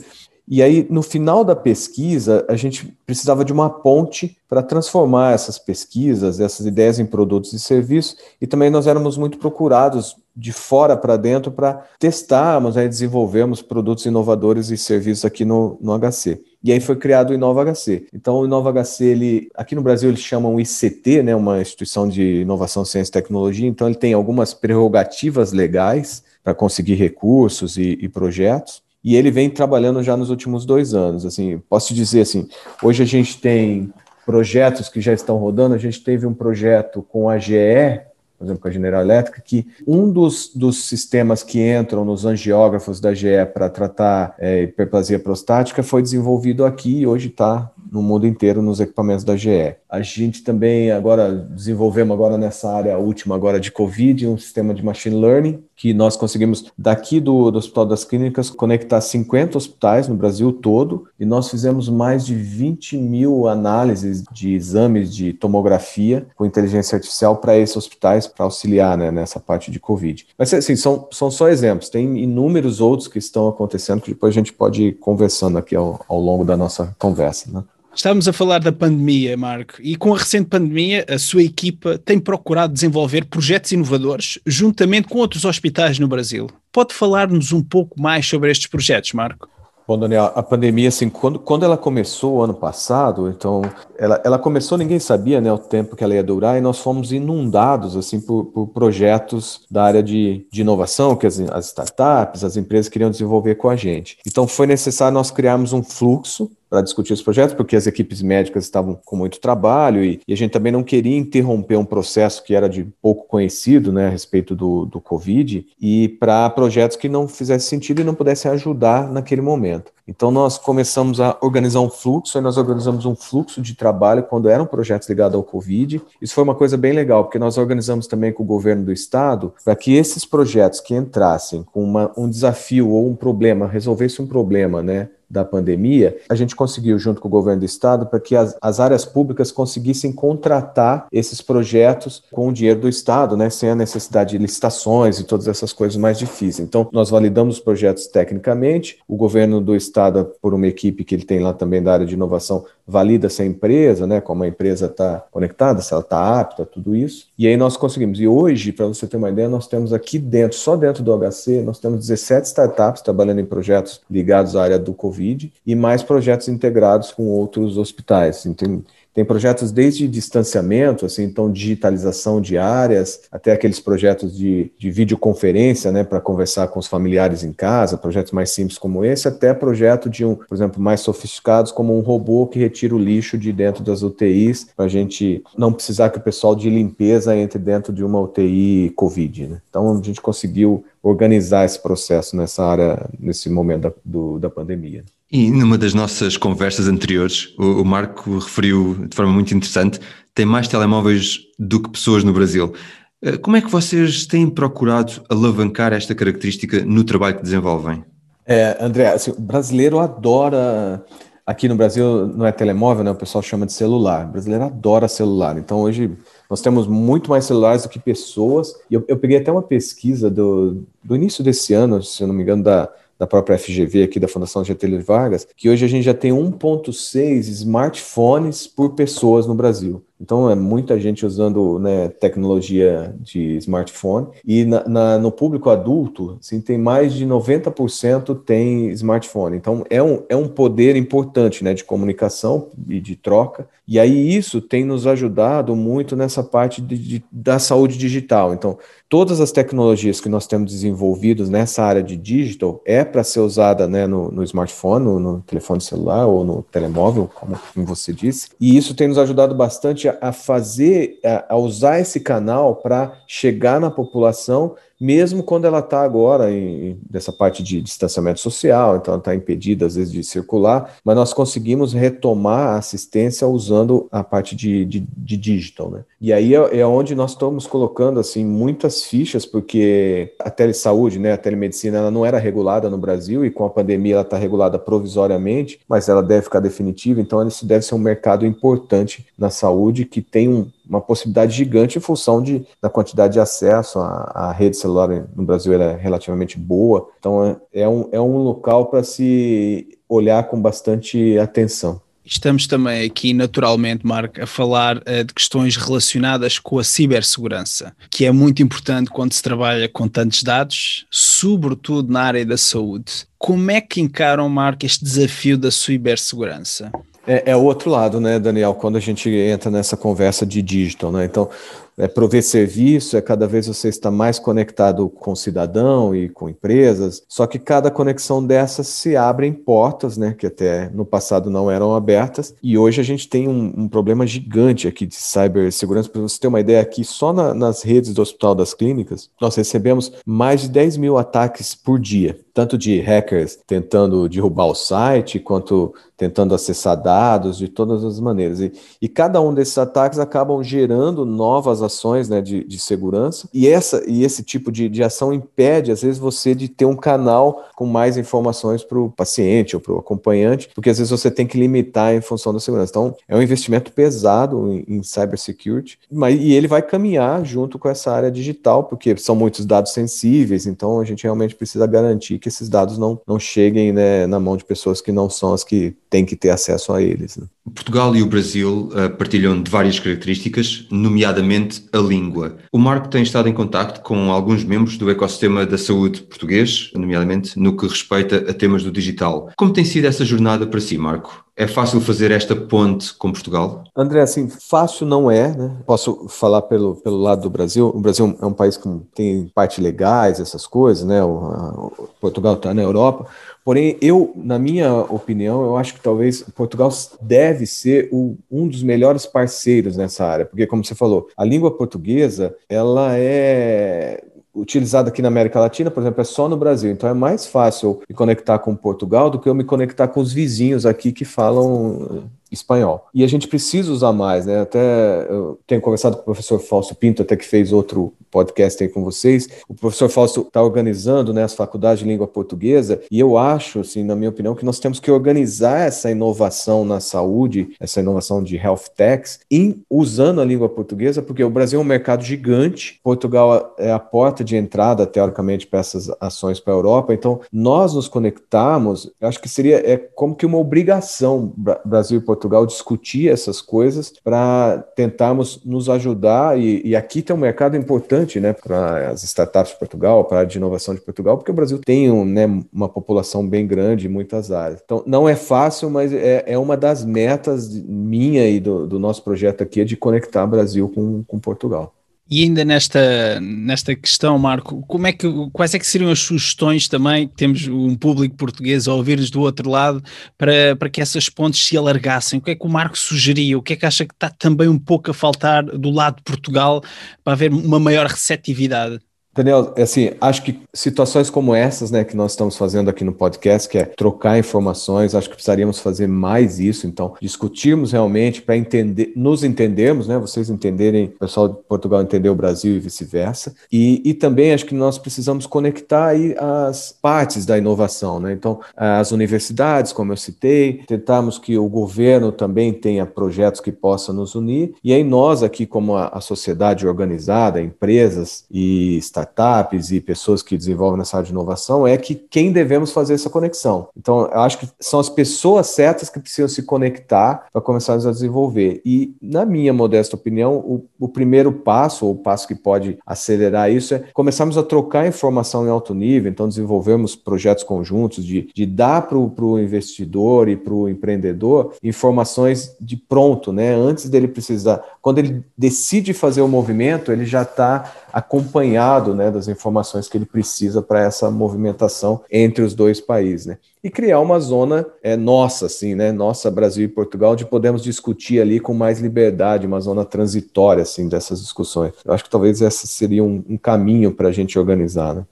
e 0.50 0.64
aí, 0.64 0.88
no 0.90 1.04
final 1.04 1.44
da 1.44 1.58
pesquisa, 1.58 2.46
a 2.48 2.56
gente 2.56 2.86
precisava 3.06 3.44
de 3.44 3.52
uma 3.52 3.70
ponte 3.70 4.38
para 4.48 4.64
transformar 4.64 5.34
essas 5.34 5.60
pesquisas, 5.60 6.40
essas 6.40 6.66
ideias 6.66 7.00
em 7.00 7.06
produtos 7.06 7.52
e 7.52 7.60
serviços, 7.60 8.16
e 8.40 8.48
também 8.48 8.70
nós 8.70 8.88
éramos 8.88 9.18
muito 9.18 9.38
procurados 9.38 10.16
de 10.34 10.54
fora 10.54 10.96
para 10.96 11.18
dentro 11.18 11.52
para 11.52 11.84
testarmos, 12.00 12.78
aí 12.78 12.88
desenvolvermos 12.88 13.62
produtos 13.62 14.06
inovadores 14.06 14.70
e 14.70 14.78
serviços 14.78 15.26
aqui 15.26 15.44
no, 15.44 15.78
no 15.82 16.00
HC. 16.00 16.42
E 16.64 16.72
aí 16.72 16.80
foi 16.80 16.96
criado 16.96 17.32
o 17.32 17.34
Inova 17.34 17.66
HC. 17.66 18.08
Então, 18.14 18.40
o 18.40 18.46
Inova 18.46 18.72
HC, 18.72 19.04
ele, 19.04 19.50
aqui 19.54 19.76
no 19.76 19.82
Brasil, 19.82 20.10
eles 20.10 20.22
chamam 20.22 20.58
ICT, 20.58 21.24
né, 21.24 21.36
uma 21.36 21.60
instituição 21.60 22.08
de 22.08 22.42
inovação, 22.42 22.86
ciência 22.86 23.10
e 23.10 23.14
tecnologia, 23.14 23.68
então 23.68 23.88
ele 23.88 23.98
tem 23.98 24.14
algumas 24.14 24.54
prerrogativas 24.54 25.52
legais 25.52 26.24
para 26.42 26.54
conseguir 26.54 26.96
recursos 26.96 27.76
e, 27.76 27.98
e 28.00 28.08
projetos, 28.08 28.87
e 29.08 29.16
ele 29.16 29.32
vem 29.32 29.50
trabalhando 29.50 30.04
já 30.04 30.18
nos 30.18 30.30
últimos 30.30 30.66
dois 30.66 30.94
anos. 30.94 31.26
Assim, 31.26 31.62
posso 31.70 31.94
dizer 31.94 32.20
assim, 32.20 32.46
hoje 32.84 33.02
a 33.02 33.06
gente 33.06 33.40
tem 33.40 33.90
projetos 34.26 34.90
que 34.90 35.00
já 35.00 35.14
estão 35.14 35.38
rodando. 35.38 35.74
A 35.74 35.78
gente 35.78 36.04
teve 36.04 36.28
um 36.28 36.34
projeto 36.34 37.02
com 37.02 37.30
a 37.30 37.38
GE, 37.38 38.02
por 38.38 38.44
exemplo, 38.44 38.62
com 38.62 38.68
a 38.68 38.72
General 38.72 39.02
Elétrica, 39.02 39.42
que 39.42 39.66
um 39.88 40.12
dos, 40.12 40.52
dos 40.54 40.84
sistemas 40.84 41.42
que 41.42 41.58
entram 41.58 42.04
nos 42.04 42.26
angiógrafos 42.26 43.00
da 43.00 43.14
GE 43.14 43.46
para 43.54 43.70
tratar 43.70 44.36
é, 44.38 44.64
hiperplasia 44.64 45.18
prostática 45.18 45.82
foi 45.82 46.02
desenvolvido 46.02 46.66
aqui 46.66 47.00
e 47.00 47.08
hoje 47.08 47.30
está 47.30 47.72
no 47.90 48.04
mundo 48.04 48.28
inteiro 48.28 48.62
nos 48.62 48.82
equipamentos 48.82 49.24
da 49.24 49.38
GE. 49.38 49.74
A 49.90 50.02
gente 50.02 50.44
também 50.44 50.92
agora 50.92 51.34
desenvolvemos 51.34 52.14
agora 52.14 52.38
nessa 52.38 52.70
área 52.70 52.98
última 52.98 53.36
agora 53.36 53.58
de 53.58 53.72
Covid 53.72 54.28
um 54.28 54.38
sistema 54.38 54.74
de 54.74 54.84
machine 54.84 55.16
learning 55.16 55.64
que 55.78 55.94
nós 55.94 56.18
conseguimos 56.18 56.66
daqui 56.76 57.20
do, 57.20 57.52
do 57.52 57.60
Hospital 57.60 57.86
das 57.86 58.04
Clínicas 58.04 58.50
conectar 58.50 59.00
50 59.00 59.58
hospitais 59.58 60.08
no 60.08 60.16
Brasil 60.16 60.52
todo 60.52 61.06
e 61.20 61.26
nós 61.26 61.52
fizemos 61.52 61.88
mais 61.88 62.26
de 62.26 62.34
20 62.34 62.98
mil 62.98 63.48
análises 63.48 64.24
de 64.32 64.56
exames 64.56 65.16
de 65.16 65.34
tomografia 65.34 66.26
com 66.36 66.46
inteligência 66.46 66.96
artificial 66.96 67.38
para 67.38 67.56
esses 67.56 67.78
hospitais 67.78 68.26
para 68.26 68.44
auxiliar 68.44 68.98
né, 68.98 69.12
nessa 69.12 69.40
parte 69.40 69.70
de 69.70 69.80
Covid. 69.80 70.26
Mas 70.36 70.52
assim, 70.52 70.76
são, 70.76 71.08
são 71.12 71.30
só 71.30 71.48
exemplos, 71.48 71.90
tem 71.90 72.18
inúmeros 72.18 72.82
outros 72.82 73.08
que 73.08 73.20
estão 73.20 73.48
acontecendo 73.48 74.02
que 74.02 74.12
depois 74.12 74.32
a 74.32 74.40
gente 74.40 74.52
pode 74.52 74.84
ir 74.84 74.94
conversando 74.94 75.60
aqui 75.60 75.76
ao, 75.76 76.04
ao 76.10 76.20
longo 76.20 76.44
da 76.44 76.58
nossa 76.58 76.96
conversa. 76.98 77.52
Né? 77.52 77.64
Estávamos 77.98 78.28
a 78.28 78.32
falar 78.32 78.60
da 78.60 78.72
pandemia, 78.72 79.36
Marco, 79.36 79.82
e 79.82 79.96
com 79.96 80.14
a 80.14 80.20
recente 80.20 80.50
pandemia, 80.50 81.04
a 81.10 81.18
sua 81.18 81.42
equipa 81.42 81.98
tem 81.98 82.20
procurado 82.20 82.72
desenvolver 82.72 83.26
projetos 83.26 83.72
inovadores 83.72 84.38
juntamente 84.46 85.08
com 85.08 85.18
outros 85.18 85.46
hospitais 85.46 85.98
no 85.98 86.08
Brasil. 86.08 86.48
Pode 86.72 86.94
falar-nos 86.94 87.52
um 87.52 87.64
pouco 87.64 88.00
mais 88.00 88.28
sobre 88.28 88.52
estes 88.52 88.68
projetos, 88.68 89.14
Marco? 89.14 89.50
Bom, 89.88 89.98
Daniel, 89.98 90.32
a 90.36 90.44
pandemia, 90.44 90.90
assim, 90.90 91.10
quando, 91.10 91.40
quando 91.40 91.64
ela 91.64 91.76
começou 91.76 92.44
ano 92.44 92.54
passado, 92.54 93.30
então, 93.30 93.64
ela, 93.98 94.22
ela 94.24 94.38
começou, 94.38 94.78
ninguém 94.78 95.00
sabia, 95.00 95.42
né, 95.42 95.52
o 95.52 95.58
tempo 95.58 95.96
que 95.96 96.04
ela 96.04 96.14
ia 96.14 96.24
durar, 96.24 96.56
e 96.56 96.62
nós 96.62 96.78
fomos 96.78 97.12
inundados, 97.12 97.96
assim, 97.96 98.22
por, 98.22 98.46
por 98.46 98.68
projetos 98.68 99.66
da 99.72 99.84
área 99.84 100.04
de, 100.04 100.46
de 100.52 100.62
inovação, 100.62 101.16
que 101.16 101.26
as, 101.26 101.40
as 101.40 101.68
startups, 101.68 102.44
as 102.44 102.58
empresas 102.58 102.90
queriam 102.90 103.10
desenvolver 103.10 103.56
com 103.56 103.70
a 103.70 103.76
gente. 103.76 104.18
Então, 104.28 104.46
foi 104.46 104.68
necessário 104.68 105.16
nós 105.16 105.32
criarmos 105.32 105.74
um 105.74 105.82
fluxo 105.82 106.52
para 106.70 106.82
discutir 106.82 107.14
os 107.14 107.22
projetos, 107.22 107.56
porque 107.56 107.76
as 107.76 107.88
equipes 107.88 108.22
médicas 108.22 108.64
estavam 108.64 109.00
com 109.06 109.16
muito 109.16 109.40
trabalho 109.40 110.04
e, 110.04 110.20
e, 110.28 110.34
a 110.34 110.38
gente 110.38 110.52
também 110.52 110.72
não 110.72 110.84
queria 110.84 111.18
interromper 111.18 111.78
um 111.78 111.86
processo 111.86 112.44
que 112.44 112.54
era 112.54 112.68
de 112.68 112.86
pouco 113.02 113.28
conhecido 113.28 113.92
né, 113.92 114.08
a 114.08 114.10
respeito 114.10 114.56
do, 114.56 114.86
do 114.86 115.00
Covid 115.00 115.66
e 115.80 116.10
para 116.20 116.50
projetos 116.50 116.98
que 116.98 117.10
não 117.10 117.28
fizessem 117.28 117.68
sentido 117.68 118.02
e 118.02 118.04
não 118.04 118.16
pudessem 118.16 118.52
ajudar 118.52 119.12
naquele 119.12 119.42
momento. 119.42 119.92
Então, 120.08 120.32
nós 120.32 120.58
começamos 120.58 121.20
a 121.20 121.38
organizar 121.42 121.82
um 121.82 121.90
fluxo, 121.90 122.38
e 122.38 122.42
nós 122.42 122.56
organizamos 122.58 123.06
um 123.06 123.14
fluxo 123.14 123.62
de 123.62 123.76
trabalho 123.76 124.24
quando 124.24 124.48
eram 124.48 124.66
projetos 124.66 125.10
ligados 125.10 125.36
ao 125.36 125.44
Covid. 125.44 126.02
Isso 126.22 126.34
foi 126.34 126.46
uma 126.46 126.56
coisa 126.56 126.78
bem 126.78 126.94
legal, 126.94 127.26
porque 127.26 127.38
nós 127.38 127.58
organizamos 127.58 128.08
também 128.08 128.32
com 128.32 128.42
o 128.42 128.46
governo 128.46 128.86
do 128.86 128.94
estado 128.94 129.54
para 129.66 129.76
que 129.76 129.96
esses 129.96 130.24
projetos 130.24 130.80
que 130.80 130.96
entrassem 130.96 131.64
com 131.64 131.84
uma, 131.84 132.10
um 132.16 132.30
desafio 132.30 132.90
ou 132.90 133.10
um 133.10 133.16
problema, 133.16 133.68
resolvesse 133.68 134.22
um 134.22 134.28
problema, 134.28 134.82
né, 134.82 135.10
da 135.30 135.44
pandemia, 135.44 136.18
a 136.30 136.36
gente 136.36 136.56
conseguiu, 136.56 136.98
junto 136.98 137.20
com 137.20 137.28
o 137.28 137.32
governo 137.32 137.62
do 137.62 137.66
estado, 137.66 138.06
para 138.06 138.20
que 138.20 138.36
as, 138.36 138.56
as, 138.62 138.80
áreas 138.80 139.04
públicas 139.04 139.52
conseguissem 139.52 140.12
contratar 140.12 141.08
esses 141.12 141.42
projetos 141.42 142.24
com 142.32 142.48
o 142.48 142.54
dinheiro 142.54 142.80
do 142.80 142.90
estado, 142.90 143.36
né, 143.36 143.50
sem 143.50 143.70
a 143.70 143.76
necessidade 143.76 144.32
de 144.32 144.38
licitações 144.38 145.20
e 145.20 145.24
todas 145.24 145.48
essas 145.48 145.74
coisas 145.74 145.98
mais 145.98 146.18
difíceis. 146.18 146.60
Então, 146.60 146.88
nós 146.92 147.10
validamos 147.10 147.58
os 147.58 147.62
projetos 147.62 148.08
tecnicamente, 148.08 149.00
o 149.08 149.16
governo 149.16 149.60
do 149.60 149.76
estado, 149.76 150.32
por 150.42 150.54
uma 150.54 150.68
equipe 150.68 151.04
que 151.04 151.16
ele 151.16 151.26
tem 151.26 151.40
lá 151.40 151.54
também 151.54 151.82
da 151.84 151.94
área 151.94 152.06
de 152.06 152.14
inovação, 152.14 152.66
valida 152.88 153.28
se 153.28 153.42
a 153.42 153.46
empresa, 153.46 154.08
né, 154.08 154.22
como 154.22 154.44
a 154.44 154.48
empresa 154.48 154.86
está 154.86 155.26
conectada, 155.30 155.82
se 155.82 155.92
ela 155.94 156.02
está 156.02 156.40
apta, 156.40 156.66
tudo 156.66 156.96
isso. 156.96 157.28
E 157.38 157.46
aí 157.46 157.58
nós 157.58 157.76
conseguimos. 157.76 158.20
E 158.20 158.28
hoje, 158.28 158.72
para 158.72 158.88
você 158.88 159.06
ter 159.06 159.18
uma 159.18 159.30
ideia, 159.30 159.50
nós 159.50 159.68
temos 159.68 159.92
aqui 159.92 160.18
dentro, 160.18 160.58
só 160.58 160.78
dentro 160.78 161.04
do 161.04 161.12
HC, 161.18 161.62
nós 161.64 161.80
temos 161.80 162.00
17 162.00 162.48
startups 162.48 163.02
trabalhando 163.02 163.42
em 163.42 163.46
projetos 163.46 164.00
ligados 164.10 164.56
à 164.56 164.64
área 164.64 164.80
do 164.80 164.94
Covid 164.94 165.52
e 165.66 165.76
mais 165.76 166.02
projetos 166.02 166.48
integrados 166.48 167.12
com 167.12 167.28
outros 167.28 167.78
hospitais. 167.78 168.46
Então, 168.46 168.82
tem 169.18 169.26
projetos 169.26 169.72
desde 169.72 170.08
distanciamento, 170.08 171.04
assim, 171.04 171.24
então 171.24 171.52
digitalização 171.52 172.40
de 172.40 172.56
áreas, 172.56 173.22
até 173.32 173.52
aqueles 173.52 173.80
projetos 173.80 174.38
de, 174.38 174.72
de 174.78 174.92
videoconferência, 174.92 175.92
né, 175.92 176.04
para 176.04 176.22
conversar 176.22 176.68
com 176.68 176.80
os 176.80 176.86
familiares 176.86 177.44
em 177.44 177.52
casa, 177.52 177.98
projetos 177.98 178.32
mais 178.32 178.52
simples 178.52 178.78
como 178.78 179.04
esse, 179.04 179.28
até 179.28 179.56
projeto 179.56 180.08
de 180.08 180.24
um, 180.24 180.36
por 180.36 180.54
exemplo, 180.54 180.80
mais 180.80 181.00
sofisticados, 181.00 181.72
como 181.72 181.98
um 181.98 182.02
robô 182.02 182.46
que 182.46 182.60
retira 182.60 182.94
o 182.94 183.00
lixo 183.00 183.40
de 183.40 183.52
dentro 183.52 183.84
das 183.84 184.04
UTIs, 184.04 184.68
para 184.78 184.86
a 184.86 184.88
gente 184.88 185.42
não 185.58 185.74
precisar 185.74 186.12
que 186.12 186.20
o 186.20 186.22
pessoal 186.22 186.56
de 186.56 186.70
limpeza 186.70 187.36
entre 187.36 187.58
dentro 187.58 187.92
de 187.92 188.04
uma 188.04 188.22
UTI 188.22 188.94
Covid. 188.96 189.48
Né? 189.48 189.62
Então 189.68 189.98
a 189.98 190.04
gente 190.04 190.22
conseguiu 190.22 190.86
organizar 191.02 191.66
esse 191.66 191.82
processo 191.82 192.36
nessa 192.36 192.66
área, 192.66 193.10
nesse 193.20 193.50
momento 193.50 193.82
da, 193.84 193.94
do, 194.04 194.40
da 194.40 194.50
pandemia. 194.50 195.04
E 195.32 195.52
numa 195.52 195.78
das 195.78 195.94
nossas 195.94 196.38
conversas 196.38 196.88
anteriores, 196.88 197.54
o, 197.58 197.82
o 197.82 197.86
Marco 197.86 198.38
referiu 198.40 199.08
de 199.08 199.16
forma 199.16 199.32
muito 199.32 199.54
interessante: 199.54 200.00
tem 200.34 200.46
mais 200.46 200.68
telemóveis 200.68 201.40
do 201.60 201.82
que 201.82 201.90
pessoas 201.90 202.24
no 202.24 202.34
Brasil. 202.34 202.74
Eh, 203.22 203.38
como 203.38 203.58
é 203.58 203.62
que 203.62 203.70
vocês 203.70 204.26
têm 204.26 204.50
procurado 204.50 205.24
alavancar 205.30 205.94
esta 205.94 206.14
característica 206.14 206.86
no 206.86 207.04
trabalho 207.04 207.38
que 207.38 207.44
desenvolvem? 207.44 208.04
É, 208.46 208.78
André, 208.80 209.08
assim, 209.08 209.32
o 209.32 209.42
brasileiro 209.42 210.00
adora. 210.00 211.04
Aqui 211.46 211.68
no 211.68 211.76
Brasil 211.76 212.28
não 212.28 212.46
é 212.46 212.52
telemóvel, 212.52 213.04
né? 213.04 213.12
O 213.12 213.16
pessoal 213.16 213.42
chama 213.42 213.66
de 213.66 213.74
celular. 213.74 214.26
O 214.26 214.32
brasileiro 214.32 214.66
adora 214.66 215.08
celular. 215.08 215.58
Então 215.58 215.80
hoje 215.80 216.12
nós 216.50 216.62
temos 216.62 216.88
muito 216.88 217.30
mais 217.30 217.46
celulares 217.46 217.84
do 217.84 217.90
que 217.90 218.00
pessoas. 218.00 218.74
E 218.90 218.94
eu, 218.94 219.04
eu 219.08 219.18
peguei 219.18 219.38
até 219.38 219.52
uma 219.52 219.62
pesquisa 219.62 220.30
do, 220.30 220.84
do 221.04 221.16
início 221.16 221.44
desse 221.44 221.74
ano, 221.74 222.02
se 222.02 222.24
eu 222.24 222.28
não 222.28 222.36
me 222.36 222.44
engano, 222.44 222.64
da 222.64 222.90
da 223.18 223.26
própria 223.26 223.58
FGV 223.58 224.04
aqui 224.04 224.20
da 224.20 224.28
Fundação 224.28 224.64
Getúlio 224.64 225.02
Vargas, 225.02 225.48
que 225.56 225.70
hoje 225.70 225.84
a 225.84 225.88
gente 225.88 226.04
já 226.04 226.14
tem 226.14 226.32
1.6 226.32 227.40
smartphones 227.50 228.68
por 228.68 228.94
pessoas 228.94 229.48
no 229.48 229.56
Brasil. 229.56 230.04
Então 230.20 230.50
é 230.50 230.56
muita 230.56 231.00
gente 231.00 231.26
usando 231.26 231.78
né, 231.80 232.08
tecnologia 232.08 233.16
de 233.20 233.58
smartphone 233.58 234.28
e 234.44 234.66
na, 234.66 234.88
na, 234.88 235.18
no 235.18 235.32
público 235.32 235.70
adulto, 235.70 236.38
assim, 236.42 236.60
tem 236.60 236.78
mais 236.78 237.14
de 237.14 237.26
90% 237.26 238.40
tem 238.44 238.90
smartphone. 238.90 239.58
Então 239.58 239.84
é 239.90 240.02
um, 240.02 240.24
é 240.28 240.36
um 240.36 240.48
poder 240.48 240.96
importante 240.96 241.64
né, 241.64 241.74
de 241.74 241.84
comunicação 241.84 242.70
e 242.90 243.00
de 243.00 243.16
troca. 243.16 243.68
E 243.88 244.00
aí 244.00 244.36
isso 244.36 244.60
tem 244.60 244.84
nos 244.84 245.08
ajudado 245.08 245.76
muito 245.76 246.16
nessa 246.16 246.44
parte 246.44 246.82
de, 246.82 246.98
de, 246.98 247.24
da 247.32 247.60
saúde 247.60 247.98
digital. 247.98 248.54
Então 248.54 248.78
todas 249.10 249.40
as 249.40 249.52
tecnologias 249.52 250.20
que 250.20 250.30
nós 250.30 250.48
temos 250.48 250.72
desenvolvidas 250.72 251.50
nessa 251.50 251.84
área 251.84 252.04
de 252.04 252.18
digital 252.18 252.82
é 252.86 253.04
para 253.04 253.24
ser 253.24 253.40
usada 253.40 253.88
né, 253.88 254.06
no, 254.06 254.30
no 254.32 254.44
smartphone, 254.44 255.06
no, 255.06 255.20
no, 255.20 255.42
telefone 255.42 255.80
celular 255.80 256.26
ou 256.26 256.44
no 256.44 256.64
telemóvel, 256.64 257.30
como 257.34 257.58
você 257.76 258.12
disse. 258.12 258.50
E 258.60 258.76
isso 258.76 258.94
tem 258.94 259.08
nos 259.08 259.18
ajudado 259.18 259.56
bastante 259.56 260.07
a, 260.08 260.32
fazer, 260.32 261.20
a, 261.50 261.56
usar 261.58 262.00
esse 262.00 262.20
canal 262.20 262.76
para 262.76 263.14
chegar 263.28 263.80
na 263.80 263.92
população 263.92 264.76
mesmo 265.00 265.44
quando 265.44 265.66
ela 265.66 265.80
está 265.80 266.02
agora 266.02 266.52
em, 266.52 267.00
nessa 267.12 267.32
parte 267.32 267.62
de 267.62 267.82
distanciamento 267.82 268.40
social, 268.40 268.98
então 268.98 269.14
ela 269.14 269.20
está 269.20 269.36
impedida 269.36 269.86
às 269.86 269.96
vezes 269.96 270.12
de 270.12 270.24
circular, 270.24 270.96
mas 271.04 271.16
nós 271.16 271.34
conseguimos 271.34 271.94
retomar 271.94 272.70
a 272.70 272.78
assistência 272.78 273.48
usando 273.48 274.08
a 274.12 274.24
parte 274.24 274.56
de, 274.56 274.86
de, 274.86 275.00
de 275.00 275.38
digital, 275.38 275.92
né? 275.92 276.04
E 276.20 276.34
aí 276.34 276.56
é, 276.56 276.80
é, 276.80 276.86
onde 276.86 277.14
nós 277.14 277.32
estamos 277.32 277.68
colocando 277.68 278.20
assim 278.20 278.44
muitas 278.44 279.04
fichas, 279.04 279.46
porque 279.46 280.34
a 280.40 280.50
telesaúde, 280.50 281.20
né, 281.20 281.34
a 281.34 281.38
telemedicina, 281.38 282.00
ela 282.00 282.12
não 282.12 282.26
era 282.26 282.40
regulada 282.40 282.90
no 282.90 282.98
Brasil 282.98 283.46
e 283.46 283.52
com 283.52 283.66
a 283.66 283.70
pandemia 283.70 284.16
ela 284.16 284.22
está 284.24 284.38
regulada 284.38 284.80
provisoriamente, 284.80 285.80
mas 285.88 286.10
ela 286.10 286.24
deve 286.24 286.44
ficar 286.44 286.60
definitiva, 286.60 287.22
então 287.22 287.46
isso 287.48 287.66
deve 287.66 287.86
ser 287.86 287.94
um 287.94 288.00
mercado 288.00 288.46
importante 288.46 289.28
na 289.38 289.50
saúde 289.50 290.06
que 290.06 290.22
tem 290.22 290.50
um, 290.50 290.68
uma 290.90 291.02
possibilidade 291.02 291.56
gigante 291.56 291.98
em 291.98 292.02
função 292.02 292.42
de, 292.42 292.66
da 292.82 292.90
quantidade 292.90 293.34
de 293.34 293.40
acesso 293.40 294.00
à, 294.00 294.32
à 294.34 294.52
rede 294.52 294.78
celular 294.78 295.10
no 295.36 295.44
Brasil 295.44 295.74
é 295.74 295.96
relativamente 295.96 296.58
boa. 296.58 297.10
Então 297.20 297.46
é, 297.46 297.82
é 297.82 297.88
um, 297.88 298.10
é 298.12 298.22
um 298.22 298.38
local 298.38 298.88
para 298.88 299.04
se 299.04 299.98
olhar 300.08 300.44
com 300.44 300.62
bastante 300.62 301.38
atenção. 301.38 302.02
Estamos 302.30 302.68
também 302.68 303.06
aqui, 303.06 303.34
naturalmente, 303.34 304.06
Marco, 304.06 304.42
a 304.42 304.46
falar 304.46 304.98
uh, 304.98 305.24
de 305.26 305.34
questões 305.34 305.78
relacionadas 305.78 306.60
com 306.60 306.78
a 306.78 306.84
cibersegurança, 306.84 307.96
que 308.10 308.26
é 308.26 308.32
muito 308.34 308.62
importante 308.62 309.10
quando 309.10 309.32
se 309.32 309.42
trabalha 309.42 309.88
com 309.88 310.10
tantos 310.10 310.44
dados, 310.44 311.06
sobretudo 311.10 312.12
na 312.12 312.24
área 312.24 312.46
da 312.46 312.58
saúde. 312.58 313.26
Como 313.38 313.72
é 313.72 313.80
que 313.80 314.02
encaram, 314.02 314.50
Marco, 314.50 314.86
este 314.86 315.06
desafio 315.06 315.58
da 315.58 315.72
cibersegurança? 315.72 316.92
É, 317.28 317.52
é 317.52 317.56
o 317.56 317.62
outro 317.62 317.90
lado, 317.90 318.22
né, 318.22 318.40
Daniel, 318.40 318.74
quando 318.74 318.96
a 318.96 319.02
gente 319.02 319.30
entra 319.30 319.70
nessa 319.70 319.98
conversa 319.98 320.46
de 320.46 320.62
digital, 320.62 321.12
né? 321.12 321.26
Então, 321.26 321.50
é, 321.98 322.08
prover 322.08 322.44
serviço, 322.44 323.18
é 323.18 323.22
cada 323.22 323.48
vez 323.48 323.68
você 323.68 323.90
está 323.90 324.12
mais 324.12 324.38
conectado 324.38 325.10
com 325.10 325.32
o 325.32 325.36
cidadão 325.36 326.16
e 326.16 326.30
com 326.30 326.48
empresas, 326.48 327.24
só 327.28 327.48
que 327.48 327.58
cada 327.58 327.90
conexão 327.90 328.46
dessas 328.46 328.88
se 328.88 329.16
abrem 329.16 329.52
portas, 329.52 330.16
né, 330.16 330.36
que 330.38 330.46
até 330.46 330.90
no 330.90 331.06
passado 331.06 331.50
não 331.50 331.72
eram 331.72 331.96
abertas, 331.96 332.54
e 332.62 332.78
hoje 332.78 333.02
a 333.02 333.04
gente 333.04 333.28
tem 333.28 333.48
um, 333.48 333.74
um 333.76 333.88
problema 333.88 334.28
gigante 334.28 334.88
aqui 334.88 335.08
de 335.08 335.16
cibersegurança. 335.16 336.10
Para 336.10 336.22
você 336.22 336.40
ter 336.40 336.48
uma 336.48 336.60
ideia, 336.60 336.82
aqui 336.82 337.04
só 337.04 337.34
na, 337.34 337.54
nas 337.54 337.82
redes 337.82 338.14
do 338.14 338.22
Hospital 338.22 338.54
das 338.54 338.74
Clínicas, 338.74 339.30
nós 339.42 339.56
recebemos 339.56 340.12
mais 340.26 340.62
de 340.62 340.70
10 340.70 340.98
mil 340.98 341.18
ataques 341.18 341.74
por 341.74 342.00
dia, 342.00 342.40
tanto 342.54 342.78
de 342.78 343.00
hackers 343.00 343.58
tentando 343.66 344.30
derrubar 344.30 344.68
o 344.68 344.76
site, 344.76 345.40
quanto 345.40 345.94
tentando 346.18 346.56
acessar 346.56 347.00
dados 347.00 347.58
de 347.58 347.68
todas 347.68 348.04
as 348.04 348.20
maneiras. 348.20 348.60
E, 348.60 348.72
e 349.00 349.08
cada 349.08 349.40
um 349.40 349.54
desses 349.54 349.78
ataques 349.78 350.18
acabam 350.18 350.64
gerando 350.64 351.24
novas 351.24 351.84
ações 351.88 352.30
né, 352.30 352.42
de, 352.42 352.64
de 352.64 352.80
segurança, 352.80 353.50
e, 353.54 353.68
essa, 353.68 354.04
e 354.08 354.24
esse 354.24 354.44
tipo 354.44 354.72
de, 354.72 354.88
de 354.88 355.04
ação 355.04 355.34
impede, 355.34 355.92
às 355.92 356.02
vezes, 356.02 356.20
você 356.20 356.54
de 356.54 356.68
ter 356.68 356.86
um 356.86 356.96
canal 356.96 357.66
com 357.76 357.86
mais 357.86 358.18
informações 358.18 358.84
para 358.84 359.00
o 359.00 359.10
paciente 359.10 359.76
ou 359.76 359.82
para 359.82 359.94
o 359.94 360.00
acompanhante, 360.00 360.70
porque 360.74 360.90
às 360.90 360.98
vezes 360.98 361.12
você 361.12 361.32
tem 361.32 361.48
que 361.48 361.58
limitar 361.58 362.14
em 362.14 362.22
função 362.22 362.54
da 362.54 362.60
segurança. 362.60 362.92
Então, 362.92 363.16
é 363.28 363.36
um 363.36 363.42
investimento 363.42 363.92
pesado 363.92 364.72
em, 364.72 364.86
em 364.88 365.04
cybersecurity, 365.04 366.00
mas, 366.12 366.40
e 366.40 366.54
ele 366.54 366.68
vai 366.68 366.82
caminhar 366.82 367.44
junto 367.46 367.80
com 367.80 367.90
essa 367.90 368.12
área 368.12 368.32
digital, 368.32 368.84
porque 368.84 369.16
são 369.18 369.36
muitos 369.36 369.66
dados 369.66 369.94
sensíveis, 369.94 370.66
então 370.66 371.00
a 371.00 371.06
gente 371.06 371.24
realmente 371.24 371.56
precisa 371.56 371.88
garantir 371.88 372.40
que 372.40 372.50
esses 372.50 372.70
dados 372.70 372.98
não, 372.98 373.20
não 373.28 373.40
cheguem 373.40 373.92
né, 373.92 374.28
na 374.28 374.40
mão 374.40 374.58
de 374.58 374.66
pessoas 374.66 375.02
que 375.02 375.12
não 375.12 375.30
são 375.30 375.54
as 375.54 375.64
que 375.64 375.96
têm 376.10 376.26
que 376.26 376.36
ter 376.36 376.50
acesso 376.50 376.94
a 376.94 377.02
eles. 377.02 377.38
Né? 377.38 377.46
Portugal 377.74 378.16
e 378.16 378.22
o 378.22 378.26
Brasil 378.26 378.90
uh, 378.94 379.10
partilham 379.18 379.62
de 379.62 379.70
várias 379.70 380.00
características, 380.00 380.86
nomeadamente 380.90 381.77
a 381.92 381.98
língua. 381.98 382.58
O 382.72 382.78
Marco 382.80 383.08
tem 383.08 383.24
estado 383.24 383.50
em 383.50 383.54
contacto 383.54 384.02
com 384.02 384.32
alguns 384.32 384.64
membros 384.64 384.98
do 384.98 385.10
ecossistema 385.10 385.66
da 385.66 385.78
saúde 385.78 386.22
português, 386.22 386.92
nomeadamente 386.96 387.60
no 387.60 387.76
que 387.76 387.88
respeita 387.88 388.50
a 388.50 388.54
temas 388.54 388.84
do 388.84 388.92
digital. 388.92 389.52
Como 389.58 389.74
tem 389.74 389.86
sido 389.86 390.06
essa 390.06 390.26
jornada 390.26 390.68
para 390.68 390.80
si, 390.80 390.98
Marco? 390.98 391.47
É 391.60 391.66
fácil 391.66 392.00
fazer 392.00 392.30
esta 392.30 392.56
ponte 392.56 393.16
com 393.16 393.32
Portugal? 393.32 393.84
André, 393.96 394.22
assim, 394.22 394.48
fácil 394.48 395.08
não 395.08 395.32
é, 395.32 395.58
né? 395.58 395.76
Posso 395.88 396.28
falar 396.30 396.62
pelo, 396.62 396.98
pelo 396.98 397.18
lado 397.18 397.42
do 397.42 397.50
Brasil. 397.50 397.88
O 397.88 398.00
Brasil 398.00 398.38
é 398.40 398.46
um 398.46 398.54
país 398.54 398.78
que 398.78 398.88
tem 399.16 399.48
parte 399.56 399.82
legais, 399.82 400.40
essas 400.40 400.68
coisas, 400.68 401.04
né? 401.04 401.24
O, 401.24 401.38
a, 401.40 401.70
o 402.04 402.10
Portugal 402.22 402.54
está 402.54 402.76
na 402.76 402.84
Europa. 402.84 403.26
Porém, 403.66 403.98
eu, 404.00 404.32
na 404.36 404.60
minha 404.60 404.94
opinião, 404.98 405.66
eu 405.66 405.78
acho 405.78 405.96
que 405.96 406.00
talvez 406.00 406.44
Portugal 406.56 406.92
deve 407.20 407.66
ser 407.66 408.08
o, 408.12 408.38
um 408.52 408.68
dos 408.68 408.84
melhores 408.84 409.26
parceiros 409.26 409.98
nessa 409.98 410.28
área, 410.28 410.46
porque, 410.46 410.68
como 410.68 410.86
você 410.86 410.94
falou, 410.94 411.28
a 411.36 411.44
língua 411.44 411.72
portuguesa, 411.72 412.56
ela 412.70 413.18
é 413.18 414.24
utilizada 414.58 415.10
aqui 415.10 415.22
na 415.22 415.28
América 415.28 415.60
Latina, 415.60 415.92
por 415.92 416.02
exemplo, 416.02 416.22
é 416.22 416.24
só 416.24 416.50
no 416.50 416.58
Brasil. 416.58 416.92
Então 416.92 417.10
é 417.10 417.14
mais 417.14 417.46
fácil 417.46 418.02
me 418.10 418.16
conectar 418.16 418.58
com 418.60 418.76
Portugal 418.76 419.30
do 419.30 419.40
que 419.40 419.48
eu 419.48 419.56
me 419.56 419.64
conectar 419.64 420.08
com 420.08 420.20
os 420.20 420.34
vizinhos 420.34 420.86
aqui 420.86 421.12
que 421.12 421.24
falam 421.24 422.30
espanhol. 422.52 423.08
E 423.14 423.24
a 423.24 423.28
gente 423.28 423.48
precisa 423.48 423.92
usar 423.92 424.14
mais, 424.14 424.46
né? 424.46 424.62
Até 424.62 425.28
eu 425.30 425.60
tenho 425.66 425.82
conversado 425.82 426.16
com 426.16 426.22
o 426.22 426.26
professor 426.26 426.60
Fausto 426.60 426.96
Pinto, 426.96 427.22
até 427.22 427.36
que 427.36 427.46
fez 427.46 427.72
outro 427.74 428.14
podcast 428.32 428.84
aí 428.84 428.90
com 428.90 429.04
vocês. 429.04 429.48
O 429.68 429.74
professor 429.74 430.10
Fausto 430.10 430.42
está 430.42 430.62
organizando 430.62 431.34
né, 431.34 431.44
as 431.44 431.54
faculdades 431.54 432.04
de 432.04 432.10
língua 432.10 432.28
portuguesa 432.28 433.02
e 433.10 433.20
eu 433.20 433.38
acho, 433.38 433.80
assim, 433.80 434.04
na 434.04 434.16
minha 434.16 434.30
opinião, 434.30 434.56
que 434.56 434.66
nós 434.66 434.80
temos 434.80 435.00
que 435.00 435.10
organizar 435.10 435.88
essa 435.88 436.12
inovação 436.12 436.86
na 436.86 437.00
saúde, 437.00 437.70
essa 437.80 438.00
inovação 438.00 438.44
de 438.44 438.56
health 438.56 438.90
techs, 438.96 439.40
em, 439.50 439.82
usando 439.90 440.42
a 440.42 440.46
língua 440.46 440.70
portuguesa, 440.70 441.22
porque 441.22 441.44
o 441.44 441.50
Brasil 441.50 441.80
é 441.80 441.82
um 441.82 441.86
mercado 441.86 442.24
gigante, 442.24 443.00
Portugal 443.04 443.76
é 443.78 443.92
a 443.92 444.00
porta 444.00 444.44
de 444.44 444.56
entrada, 444.56 445.06
teoricamente, 445.06 445.66
para 445.66 445.80
essas 445.80 446.12
ações 446.20 446.60
para 446.60 446.74
a 446.74 446.78
Europa. 446.78 447.14
Então, 447.14 447.42
nós 447.52 447.94
nos 447.94 448.08
conectarmos, 448.08 449.12
acho 449.22 449.42
que 449.42 449.50
seria 449.50 449.78
é 449.78 449.98
como 449.98 450.36
que 450.36 450.46
uma 450.46 450.58
obrigação 450.58 451.54
Brasil 451.86 452.20
e 452.20 452.22
Portugal 452.22 452.37
Portugal 452.38 452.66
discutir 452.66 453.30
essas 453.30 453.62
coisas 453.62 454.14
para 454.24 454.78
tentarmos 454.96 455.60
nos 455.66 455.90
ajudar. 455.90 456.58
E, 456.60 456.82
e, 456.86 456.96
aqui 456.96 457.22
tem 457.22 457.36
um 457.36 457.40
mercado 457.40 457.76
importante 457.76 458.40
né, 458.40 458.54
para 458.54 459.10
as 459.10 459.24
startups 459.24 459.74
de 459.74 459.80
Portugal, 459.80 460.24
para 460.26 460.38
a 460.38 460.40
área 460.42 460.50
de 460.50 460.58
inovação 460.58 460.94
de 460.94 461.02
Portugal, 461.02 461.38
porque 461.38 461.52
o 461.52 461.56
Brasil 461.56 461.80
tem 461.84 462.12
um, 462.12 462.24
né, 462.24 462.46
uma 462.72 462.88
população 462.88 463.48
bem 463.48 463.66
grande 463.66 464.06
em 464.06 464.10
muitas 464.10 464.52
áreas. 464.52 464.82
Então, 464.84 465.04
não 465.06 465.28
é 465.28 465.36
fácil, 465.36 465.90
mas 465.90 466.14
é, 466.14 466.44
é 466.46 466.58
uma 466.58 466.78
das 466.78 467.04
metas 467.04 467.74
minha 467.84 468.48
e 468.48 468.60
do, 468.60 468.88
do 468.88 469.00
nosso 469.00 469.24
projeto 469.24 469.64
aqui 469.64 469.82
é 469.82 469.84
de 469.84 469.98
conectar 469.98 470.46
Brasil 470.46 470.90
com, 470.90 471.24
com 471.24 471.40
Portugal. 471.40 471.97
E 472.30 472.44
ainda 472.44 472.66
nesta, 472.66 473.40
nesta 473.40 473.96
questão, 473.96 474.38
Marco, 474.38 474.84
como 474.86 475.08
é 475.08 475.14
que, 475.14 475.28
quais 475.54 475.74
é 475.74 475.80
que 475.80 475.88
seriam 475.88 476.12
as 476.12 476.20
sugestões 476.20 476.88
também? 476.90 477.28
Temos 477.28 477.68
um 477.68 477.96
público 477.96 478.36
português 478.36 478.88
a 478.88 478.94
ouvir-nos 478.94 479.30
do 479.30 479.40
outro 479.40 479.70
lado 479.70 480.04
para, 480.38 480.76
para 480.76 480.90
que 480.90 481.00
essas 481.00 481.30
pontes 481.30 481.66
se 481.66 481.78
alargassem. 481.78 482.40
O 482.40 482.42
que 482.42 482.52
é 482.52 482.56
que 482.56 482.66
o 482.66 482.70
Marco 482.70 482.98
sugeria? 482.98 483.58
O 483.58 483.62
que 483.62 483.74
é 483.74 483.76
que 483.78 483.86
acha 483.86 484.06
que 484.06 484.14
está 484.14 484.30
também 484.30 484.68
um 484.68 484.78
pouco 484.78 485.12
a 485.12 485.14
faltar 485.14 485.64
do 485.64 485.90
lado 485.90 486.18
de 486.18 486.24
Portugal 486.24 486.84
para 487.24 487.34
haver 487.34 487.52
uma 487.52 487.80
maior 487.80 488.06
receptividade? 488.06 489.00
Daniel, 489.38 489.72
assim, 489.78 490.14
acho 490.20 490.42
que 490.42 490.60
situações 490.74 491.30
como 491.30 491.54
essas, 491.54 491.92
né, 491.92 492.04
que 492.04 492.18
nós 492.18 492.32
estamos 492.32 492.58
fazendo 492.58 492.90
aqui 492.90 493.04
no 493.04 493.14
podcast, 493.14 493.70
que 493.70 493.78
é 493.78 493.86
trocar 493.86 494.40
informações, 494.40 495.14
acho 495.14 495.30
que 495.30 495.36
precisaríamos 495.36 495.80
fazer 495.80 496.08
mais 496.08 496.60
isso, 496.60 496.88
então, 496.88 497.14
discutirmos 497.22 497.92
realmente 497.92 498.42
para 498.42 498.58
entender, 498.58 499.14
nos 499.16 499.44
entendermos, 499.44 500.08
né, 500.08 500.18
vocês 500.18 500.50
entenderem, 500.50 501.14
o 501.16 501.20
pessoal 501.20 501.50
de 501.50 501.56
Portugal 501.70 502.02
entender 502.02 502.30
o 502.30 502.36
Brasil 502.36 502.76
e 502.76 502.80
vice-versa, 502.80 503.54
e, 503.72 504.02
e 504.04 504.14
também 504.16 504.54
acho 504.54 504.66
que 504.66 504.74
nós 504.74 504.98
precisamos 504.98 505.46
conectar 505.46 506.08
aí 506.08 506.36
as 506.40 506.98
partes 507.00 507.46
da 507.46 507.60
inovação, 507.60 508.20
né, 508.20 508.34
então, 508.34 508.60
as 508.76 509.12
universidades, 509.12 509.94
como 509.94 510.14
eu 510.14 510.18
citei, 510.18 510.82
tentarmos 510.88 511.38
que 511.38 511.60
o 511.60 511.70
governo 511.70 512.32
também 512.32 512.74
tenha 512.74 513.06
projetos 513.06 513.62
que 513.62 513.72
possam 513.72 514.16
nos 514.16 514.34
unir, 514.34 514.74
e 514.84 514.92
aí 514.92 515.04
nós 515.04 515.44
aqui, 515.44 515.68
como 515.68 515.96
a, 515.96 516.08
a 516.08 516.22
sociedade 516.22 516.88
organizada, 516.88 517.62
empresas 517.62 518.44
e 518.50 518.98
startups, 518.98 519.27
startups 519.32 519.92
e 519.92 520.02
pessoas 520.02 520.42
que 520.42 520.58
desenvolvem 520.58 521.00
nessa 521.00 521.18
área 521.18 521.26
de 521.28 521.32
inovação 521.32 521.86
é 521.86 521.98
que 521.98 522.16
quem 522.16 522.52
devemos 522.52 522.92
fazer 522.92 523.14
essa 523.14 523.30
conexão. 523.30 523.90
Então, 523.96 524.22
eu 524.22 524.40
acho 524.42 524.58
que 524.60 524.70
são 524.80 525.00
as 525.00 525.10
pessoas 525.10 525.68
certas 525.68 526.10
que 526.10 526.20
precisam 526.20 526.48
se 526.48 526.64
conectar 526.64 527.48
para 527.52 527.62
começar 527.62 527.94
a 527.94 527.98
desenvolver. 527.98 528.82
E, 528.86 529.16
na 529.22 529.46
minha 529.46 529.74
modesta 529.74 530.16
opinião, 530.16 530.56
o, 530.58 530.86
o 531.00 531.10
primeiro 531.10 531.52
passo, 531.52 532.06
ou 532.06 532.14
o 532.14 532.18
passo 532.18 532.48
que 532.48 532.56
pode 532.56 532.98
acelerar 533.06 533.72
isso, 533.72 533.96
é 533.96 534.04
começarmos 534.14 534.58
a 534.58 534.64
trocar 534.64 535.08
informação 535.08 535.66
em 535.66 535.70
alto 535.70 535.94
nível, 535.94 536.32
então 536.32 536.48
desenvolvermos 536.48 537.16
projetos 537.16 537.64
conjuntos 537.64 538.24
de, 538.24 538.50
de 538.54 538.66
dar 538.66 539.08
para 539.08 539.18
o 539.18 539.60
investidor 539.60 540.50
e 540.50 540.56
para 540.56 540.74
o 540.74 540.90
empreendedor 540.90 541.74
informações 541.84 542.76
de 542.80 542.96
pronto, 542.96 543.52
né? 543.52 543.74
Antes 543.74 544.10
dele 544.10 544.28
precisar. 544.28 544.84
Quando 545.02 545.20
ele 545.20 545.44
decide 545.58 546.14
fazer 546.14 546.42
o 546.42 546.48
movimento, 546.48 547.12
ele 547.12 547.26
já 547.26 547.42
está 547.42 547.92
acompanhado 548.18 549.14
né, 549.14 549.30
das 549.30 549.48
informações 549.48 550.10
que 550.10 550.18
ele 550.18 550.26
precisa 550.26 550.82
para 550.82 551.04
essa 551.04 551.30
movimentação 551.30 552.22
entre 552.32 552.64
os 552.64 552.74
dois 552.74 553.00
países. 553.00 553.46
Né? 553.46 553.60
E 553.84 553.92
criar 553.92 554.20
uma 554.22 554.40
zona 554.40 554.88
é, 555.04 555.16
nossa, 555.16 555.68
assim, 555.68 555.94
né, 555.94 556.12
nossa 556.12 556.50
Brasil 556.50 556.86
e 556.86 556.88
Portugal, 556.88 557.34
onde 557.34 557.46
podemos 557.46 557.84
discutir 557.84 558.42
ali 558.42 558.60
com 558.60 558.74
mais 558.74 559.00
liberdade, 559.00 559.68
uma 559.68 559.80
zona 559.80 560.04
transitória 560.04 560.82
assim, 560.82 561.08
dessas 561.08 561.40
discussões. 561.42 561.94
Eu 562.04 562.12
acho 562.12 562.24
que 562.24 562.30
talvez 562.32 562.60
esse 562.60 562.88
seria 562.88 563.24
um, 563.24 563.44
um 563.48 563.56
caminho 563.56 564.12
para 564.12 564.30
a 564.30 564.32
gente 564.32 564.58
organizar. 564.58 565.14
Né? 565.14 565.24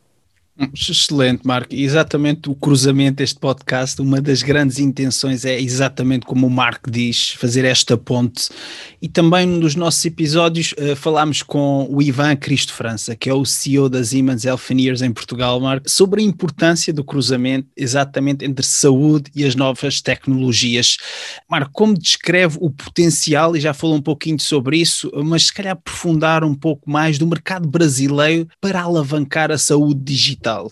Excelente, 0.73 1.45
Marco. 1.45 1.75
Exatamente 1.75 2.49
o 2.49 2.55
cruzamento 2.55 3.17
deste 3.17 3.37
podcast, 3.37 4.01
uma 4.01 4.21
das 4.21 4.41
grandes 4.41 4.79
intenções 4.79 5.43
é 5.43 5.59
exatamente 5.59 6.25
como 6.25 6.47
o 6.47 6.49
Marco 6.49 6.89
diz, 6.89 7.31
fazer 7.31 7.65
esta 7.65 7.97
ponte. 7.97 8.49
E 9.05 9.07
também 9.07 9.45
num 9.45 9.59
dos 9.59 9.75
nossos 9.75 10.03
episódios 10.03 10.73
uh, 10.79 10.95
falámos 10.95 11.43
com 11.43 11.87
o 11.91 12.01
Ivan 12.01 12.35
Cristo 12.35 12.73
França, 12.73 13.15
que 13.15 13.29
é 13.29 13.33
o 13.35 13.45
CEO 13.45 13.87
da 13.87 14.03
Siemens 14.03 14.45
Healthineers 14.45 15.03
em 15.03 15.13
Portugal, 15.13 15.59
Marco, 15.59 15.87
sobre 15.87 16.23
a 16.23 16.25
importância 16.25 16.91
do 16.91 17.03
cruzamento 17.03 17.67
exatamente 17.77 18.43
entre 18.43 18.65
saúde 18.65 19.29
e 19.35 19.45
as 19.45 19.53
novas 19.53 20.01
tecnologias. 20.01 20.97
Marco, 21.47 21.69
como 21.71 21.93
descreve 21.93 22.57
o 22.59 22.71
potencial, 22.71 23.55
e 23.55 23.59
já 23.59 23.75
falou 23.75 23.95
um 23.95 24.01
pouquinho 24.01 24.39
sobre 24.39 24.77
isso, 24.77 25.11
mas 25.23 25.43
se 25.43 25.53
calhar 25.53 25.73
aprofundar 25.73 26.43
um 26.43 26.55
pouco 26.55 26.89
mais 26.89 27.19
do 27.19 27.27
mercado 27.27 27.69
brasileiro 27.69 28.47
para 28.59 28.81
alavancar 28.81 29.51
a 29.51 29.57
saúde 29.59 30.01
digital? 30.01 30.71